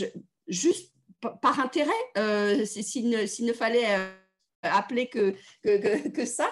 juste 0.47 0.93
par 1.41 1.59
intérêt, 1.59 2.65
s'il 2.65 3.09
ne, 3.09 3.53
fallait 3.53 3.85
appeler 4.61 5.09
que, 5.09 5.35
ça 6.25 6.49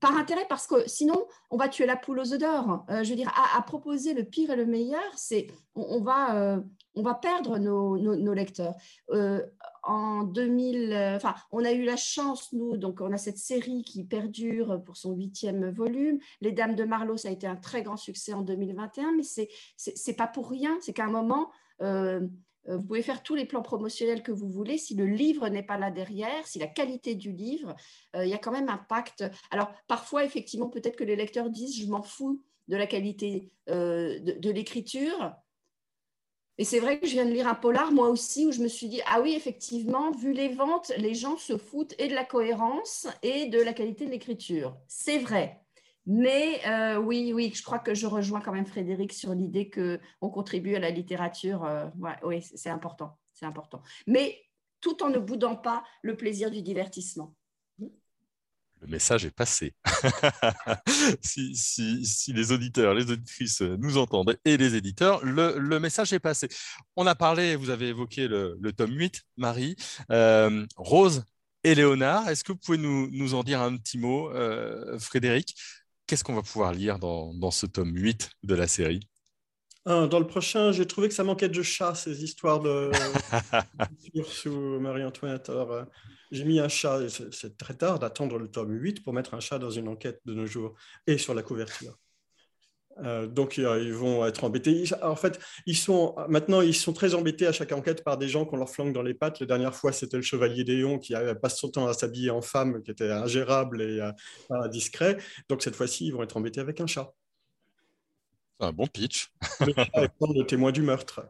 par 0.00 0.16
intérêt, 0.16 0.46
parce 0.48 0.66
que 0.66 0.88
sinon, 0.88 1.26
on 1.50 1.56
va 1.56 1.68
tuer 1.68 1.86
la 1.86 1.96
poule 1.96 2.20
aux 2.20 2.32
œufs 2.32 2.38
d'or. 2.38 2.84
Euh, 2.90 3.02
je 3.02 3.10
veux 3.10 3.16
dire, 3.16 3.32
à, 3.56 3.60
proposer 3.62 4.14
le 4.14 4.24
pire 4.24 4.50
et 4.50 4.56
le 4.56 4.66
meilleur, 4.66 5.12
c'est 5.16 5.48
on, 5.74 6.00
va, 6.00 6.36
euh, 6.36 6.60
on 6.94 7.02
va 7.02 7.14
perdre 7.14 7.58
nos, 7.58 8.32
lecteurs. 8.34 8.74
Euh, 9.10 9.44
en 9.82 10.24
2000, 10.24 10.92
enfin, 11.16 11.34
on 11.52 11.64
a 11.64 11.72
eu 11.72 11.84
la 11.84 11.96
chance, 11.96 12.52
nous, 12.52 12.76
donc 12.76 13.00
on 13.00 13.12
a 13.12 13.16
cette 13.16 13.38
série 13.38 13.82
qui 13.82 14.04
perdure 14.04 14.82
pour 14.84 14.96
son 14.96 15.12
huitième 15.12 15.70
volume. 15.70 16.18
Les 16.40 16.52
Dames 16.52 16.74
de 16.74 16.84
Marlowe, 16.84 17.16
ça 17.16 17.28
a 17.28 17.32
été 17.32 17.46
un 17.46 17.56
très 17.56 17.82
grand 17.82 17.96
succès 17.96 18.32
en 18.32 18.42
2021, 18.42 19.12
mais 19.16 19.22
c'est 19.76 20.16
pas 20.16 20.26
pour 20.26 20.50
rien. 20.50 20.76
C'est 20.80 20.92
qu'à 20.92 21.04
un 21.04 21.10
moment, 21.10 21.50
vous 22.76 22.82
pouvez 22.82 23.02
faire 23.02 23.22
tous 23.22 23.34
les 23.34 23.46
plans 23.46 23.62
promotionnels 23.62 24.22
que 24.22 24.32
vous 24.32 24.48
voulez. 24.48 24.78
Si 24.78 24.94
le 24.94 25.06
livre 25.06 25.48
n'est 25.48 25.62
pas 25.62 25.78
là 25.78 25.90
derrière, 25.90 26.46
si 26.46 26.58
la 26.58 26.66
qualité 26.66 27.14
du 27.14 27.32
livre, 27.32 27.74
euh, 28.14 28.24
il 28.24 28.30
y 28.30 28.34
a 28.34 28.38
quand 28.38 28.52
même 28.52 28.68
un 28.68 28.78
pacte. 28.78 29.24
Alors, 29.50 29.72
parfois, 29.86 30.24
effectivement, 30.24 30.68
peut-être 30.68 30.96
que 30.96 31.04
les 31.04 31.16
lecteurs 31.16 31.50
disent 31.50 31.76
je 31.80 31.86
m'en 31.86 32.02
fous 32.02 32.42
de 32.68 32.76
la 32.76 32.86
qualité 32.86 33.50
euh, 33.70 34.18
de, 34.20 34.50
l'écriture. 34.50 35.34
Et 36.58 36.64
c'est 36.64 36.80
vrai 36.80 36.98
que 37.00 37.06
je 37.06 37.12
viens 37.12 37.24
de 37.24 37.30
lire 37.30 37.48
un 37.48 37.54
polar, 37.54 37.92
moi 37.92 38.08
aussi, 38.08 38.46
où 38.46 38.52
je 38.52 38.60
me 38.60 38.68
suis 38.68 38.88
dit 38.88 39.00
ah 39.06 39.20
oui, 39.22 39.32
effectivement, 39.34 40.10
vu 40.10 40.32
les 40.32 40.48
ventes, 40.48 40.92
les 40.98 41.14
gens 41.14 41.36
se 41.36 41.56
foutent 41.56 41.94
et 41.98 42.08
de 42.08 42.14
la 42.14 42.24
cohérence 42.24 43.06
et 43.22 43.46
de 43.46 43.60
la 43.60 43.72
qualité 43.72 44.04
de 44.04 44.10
l'écriture. 44.10 44.76
C'est 44.88 45.18
vrai. 45.18 45.62
Mais 46.10 46.66
euh, 46.66 46.96
oui, 46.96 47.32
oui, 47.34 47.52
je 47.54 47.62
crois 47.62 47.78
que 47.78 47.94
je 47.94 48.06
rejoins 48.06 48.40
quand 48.40 48.52
même 48.52 48.64
Frédéric 48.64 49.12
sur 49.12 49.34
l'idée 49.34 49.68
qu'on 49.68 50.30
contribue 50.30 50.74
à 50.74 50.78
la 50.78 50.88
littérature. 50.88 51.66
Euh, 51.66 51.84
oui, 52.22 52.42
c'est 52.42 52.70
important, 52.70 53.18
c'est 53.34 53.44
important. 53.44 53.82
Mais 54.06 54.40
tout 54.80 55.02
en 55.02 55.10
ne 55.10 55.18
boudant 55.18 55.54
pas 55.54 55.84
le 56.00 56.16
plaisir 56.16 56.50
du 56.50 56.62
divertissement. 56.62 57.36
Le 58.80 58.86
message 58.86 59.26
est 59.26 59.32
passé. 59.32 59.74
si, 61.20 62.32
les 62.32 62.52
auditeurs, 62.52 62.94
les 62.94 63.10
auditrices 63.10 63.60
nous 63.60 63.98
entendent 63.98 64.38
et 64.46 64.56
les 64.56 64.76
éditeurs, 64.76 65.22
le, 65.22 65.78
message 65.78 66.14
est 66.14 66.20
passé. 66.20 66.48
On 66.96 67.06
a 67.06 67.16
parlé, 67.16 67.54
vous 67.54 67.68
avez 67.68 67.88
évoqué 67.88 68.28
le, 68.28 68.72
tome 68.72 68.96
8, 68.96 69.24
Marie. 69.36 69.76
Euh, 70.10 70.64
Rose 70.76 71.24
et 71.64 71.74
Léonard, 71.74 72.30
est-ce 72.30 72.44
que 72.44 72.52
vous 72.52 72.58
pouvez 72.58 72.78
nous, 72.78 73.34
en 73.34 73.42
dire 73.42 73.60
un 73.60 73.76
petit 73.76 73.98
mot, 73.98 74.30
Frédéric? 74.98 75.54
Qu'est-ce 76.08 76.24
qu'on 76.24 76.34
va 76.34 76.42
pouvoir 76.42 76.72
lire 76.72 76.98
dans, 76.98 77.50
ce 77.50 77.66
tome 77.66 77.94
8 77.94 78.30
de 78.42 78.54
la 78.54 78.66
série? 78.66 79.06
Ah, 79.84 80.06
Dans 80.06 80.18
le 80.18 80.26
prochain, 80.26 80.72
j'ai 80.72 80.86
trouvé 80.86 81.08
que 81.08 81.14
ça 81.14 81.22
manquait 81.22 81.50
de 81.50 81.62
chat, 81.62 81.94
ces 81.94 82.24
histoires 82.24 82.60
de 82.60 82.90
sous 84.24 84.80
Marie-Antoinette. 84.80 85.50
Euh, 85.50 85.84
j'ai 86.30 86.44
mis 86.44 86.60
un 86.60 86.68
chat, 86.68 87.00
c'est 87.30 87.58
très 87.58 87.74
tard 87.74 87.98
d'attendre 87.98 88.38
le 88.38 88.48
tome 88.48 88.72
8 88.72 89.04
pour 89.04 89.12
mettre 89.12 89.34
un 89.34 89.40
chat 89.40 89.58
dans 89.58 89.70
une 89.70 89.86
enquête 89.86 90.22
de 90.24 90.32
nos 90.32 90.46
jours 90.46 90.74
et 91.06 91.18
sur 91.18 91.34
la 91.34 91.42
couverture. 91.42 91.98
Euh, 93.04 93.26
donc 93.26 93.58
ils 93.58 93.92
vont 93.92 94.26
être 94.26 94.44
embêtés. 94.44 94.84
En 95.02 95.16
fait, 95.16 95.38
ils 95.66 95.76
sont 95.76 96.16
maintenant 96.28 96.60
ils 96.60 96.74
sont 96.74 96.92
très 96.92 97.14
embêtés 97.14 97.46
à 97.46 97.52
chaque 97.52 97.72
enquête 97.72 98.02
par 98.02 98.18
des 98.18 98.28
gens 98.28 98.44
qu'on 98.44 98.56
leur 98.56 98.68
flanque 98.68 98.92
dans 98.92 99.02
les 99.02 99.14
pattes. 99.14 99.40
La 99.40 99.46
dernière 99.46 99.74
fois, 99.74 99.92
c'était 99.92 100.16
le 100.16 100.22
chevalier 100.22 100.64
Déon 100.64 100.98
qui 100.98 101.14
passe 101.40 101.58
son 101.58 101.70
temps 101.70 101.86
à 101.86 101.92
s'habiller 101.92 102.30
en 102.30 102.42
femme, 102.42 102.82
qui 102.82 102.90
était 102.90 103.10
ingérable 103.10 103.82
et 103.82 104.00
euh, 104.00 104.68
discret. 104.68 105.18
Donc 105.48 105.62
cette 105.62 105.76
fois-ci, 105.76 106.06
ils 106.06 106.12
vont 106.12 106.22
être 106.22 106.36
embêtés 106.36 106.60
avec 106.60 106.80
un 106.80 106.86
chat. 106.86 107.12
Un 108.60 108.72
bon 108.72 108.86
pitch. 108.86 109.30
le 109.60 109.72
chat 109.72 109.88
est 109.94 110.10
le 110.20 110.44
témoin 110.44 110.72
du 110.72 110.82
meurtre. 110.82 111.22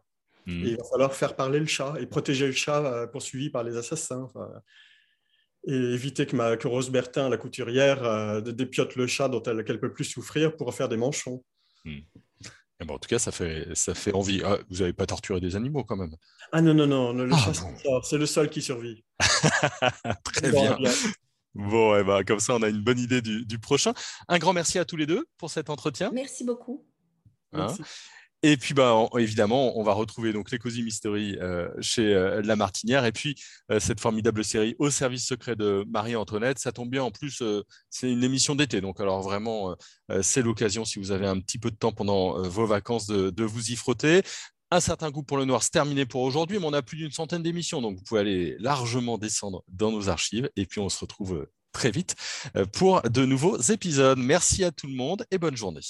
Hmm. 0.46 0.64
il 0.64 0.76
va 0.78 0.84
falloir 0.90 1.12
faire 1.12 1.36
parler 1.36 1.60
le 1.60 1.66
chat 1.66 1.94
et 2.00 2.06
protéger 2.06 2.46
le 2.46 2.52
chat 2.52 2.82
euh, 2.82 3.06
poursuivi 3.06 3.50
par 3.50 3.64
les 3.64 3.76
assassins. 3.76 4.28
et 5.66 5.74
éviter 5.74 6.24
que, 6.24 6.34
ma, 6.34 6.56
que 6.56 6.66
Rose 6.66 6.88
Bertin, 6.88 7.28
la 7.28 7.36
couturière, 7.36 8.40
dépiote 8.40 8.96
le 8.96 9.06
chat 9.06 9.28
dont 9.28 9.42
elle 9.42 9.56
ne 9.56 9.62
peut 9.62 9.92
plus 9.92 10.06
souffrir 10.06 10.56
pour 10.56 10.72
faire 10.74 10.88
des 10.88 10.96
manchons. 10.96 11.44
Hmm. 11.84 12.00
Eh 12.80 12.84
ben, 12.84 12.94
en 12.94 12.98
tout 12.98 13.08
cas, 13.08 13.18
ça 13.18 13.32
fait, 13.32 13.74
ça 13.74 13.94
fait 13.94 14.14
envie. 14.14 14.40
Ah, 14.44 14.58
vous 14.70 14.78
n'avez 14.78 14.92
pas 14.92 15.06
torturé 15.06 15.40
des 15.40 15.56
animaux 15.56 15.82
quand 15.82 15.96
même 15.96 16.14
Ah 16.52 16.60
non, 16.60 16.74
non, 16.74 16.86
non, 16.86 17.12
le 17.12 17.28
ah, 17.32 18.00
c'est 18.04 18.18
le 18.18 18.26
seul 18.26 18.48
qui 18.50 18.62
survit. 18.62 19.04
Très 20.24 20.52
bien. 20.52 20.78
Bon, 21.54 21.96
eh 21.96 22.04
ben, 22.04 22.22
comme 22.22 22.38
ça, 22.38 22.54
on 22.54 22.62
a 22.62 22.68
une 22.68 22.82
bonne 22.82 23.00
idée 23.00 23.20
du, 23.20 23.58
prochain. 23.58 23.92
Un 24.28 24.38
grand 24.38 24.52
merci 24.52 24.78
à 24.78 24.84
tous 24.84 24.96
les 24.96 25.06
deux 25.06 25.26
pour 25.38 25.50
cet 25.50 25.70
entretien. 25.70 26.10
Merci 26.12 26.44
beaucoup. 26.44 26.86
Hein 27.52 27.66
merci. 27.66 27.82
Et 28.44 28.56
puis, 28.56 28.72
bah, 28.72 29.08
évidemment, 29.18 29.76
on 29.78 29.82
va 29.82 29.92
retrouver 29.92 30.32
donc 30.32 30.52
les 30.52 30.58
Cozy 30.58 30.84
Mystery 30.84 31.36
euh, 31.40 31.68
chez 31.80 32.14
euh, 32.14 32.40
La 32.42 32.54
Martinière 32.54 33.04
et 33.04 33.10
puis 33.10 33.34
euh, 33.72 33.80
cette 33.80 33.98
formidable 33.98 34.44
série 34.44 34.76
Au 34.78 34.90
service 34.90 35.26
secret 35.26 35.56
de 35.56 35.84
Marie-Antoinette. 35.88 36.60
Ça 36.60 36.70
tombe 36.70 36.88
bien, 36.88 37.02
en 37.02 37.10
plus, 37.10 37.42
c'est 37.90 38.10
une 38.10 38.22
émission 38.22 38.54
d'été. 38.54 38.80
Donc, 38.80 39.00
alors 39.00 39.22
vraiment, 39.22 39.74
c'est 40.22 40.42
l'occasion, 40.42 40.84
si 40.84 40.98
vous 41.00 41.10
avez 41.10 41.26
un 41.26 41.40
petit 41.40 41.58
peu 41.58 41.70
de 41.70 41.76
temps 41.76 41.92
pendant 41.92 42.40
vos 42.42 42.66
vacances, 42.66 43.06
de, 43.06 43.44
vous 43.44 43.72
y 43.72 43.76
frotter. 43.76 44.22
Un 44.70 44.80
certain 44.80 45.10
goût 45.10 45.22
pour 45.22 45.38
le 45.38 45.44
noir, 45.44 45.62
c'est 45.62 45.70
terminé 45.70 46.06
pour 46.06 46.22
aujourd'hui, 46.22 46.58
mais 46.58 46.66
on 46.66 46.72
a 46.72 46.82
plus 46.82 46.98
d'une 46.98 47.10
centaine 47.10 47.42
d'émissions. 47.42 47.82
Donc, 47.82 47.96
vous 47.96 48.04
pouvez 48.04 48.20
aller 48.20 48.56
largement 48.60 49.18
descendre 49.18 49.64
dans 49.68 49.90
nos 49.90 50.08
archives. 50.08 50.48
Et 50.56 50.66
puis, 50.66 50.80
on 50.80 50.88
se 50.88 51.00
retrouve 51.00 51.48
très 51.72 51.90
vite 51.90 52.14
pour 52.72 53.02
de 53.02 53.24
nouveaux 53.24 53.58
épisodes. 53.58 54.18
Merci 54.18 54.62
à 54.64 54.70
tout 54.70 54.86
le 54.86 54.94
monde 54.94 55.26
et 55.30 55.38
bonne 55.38 55.56
journée. 55.56 55.80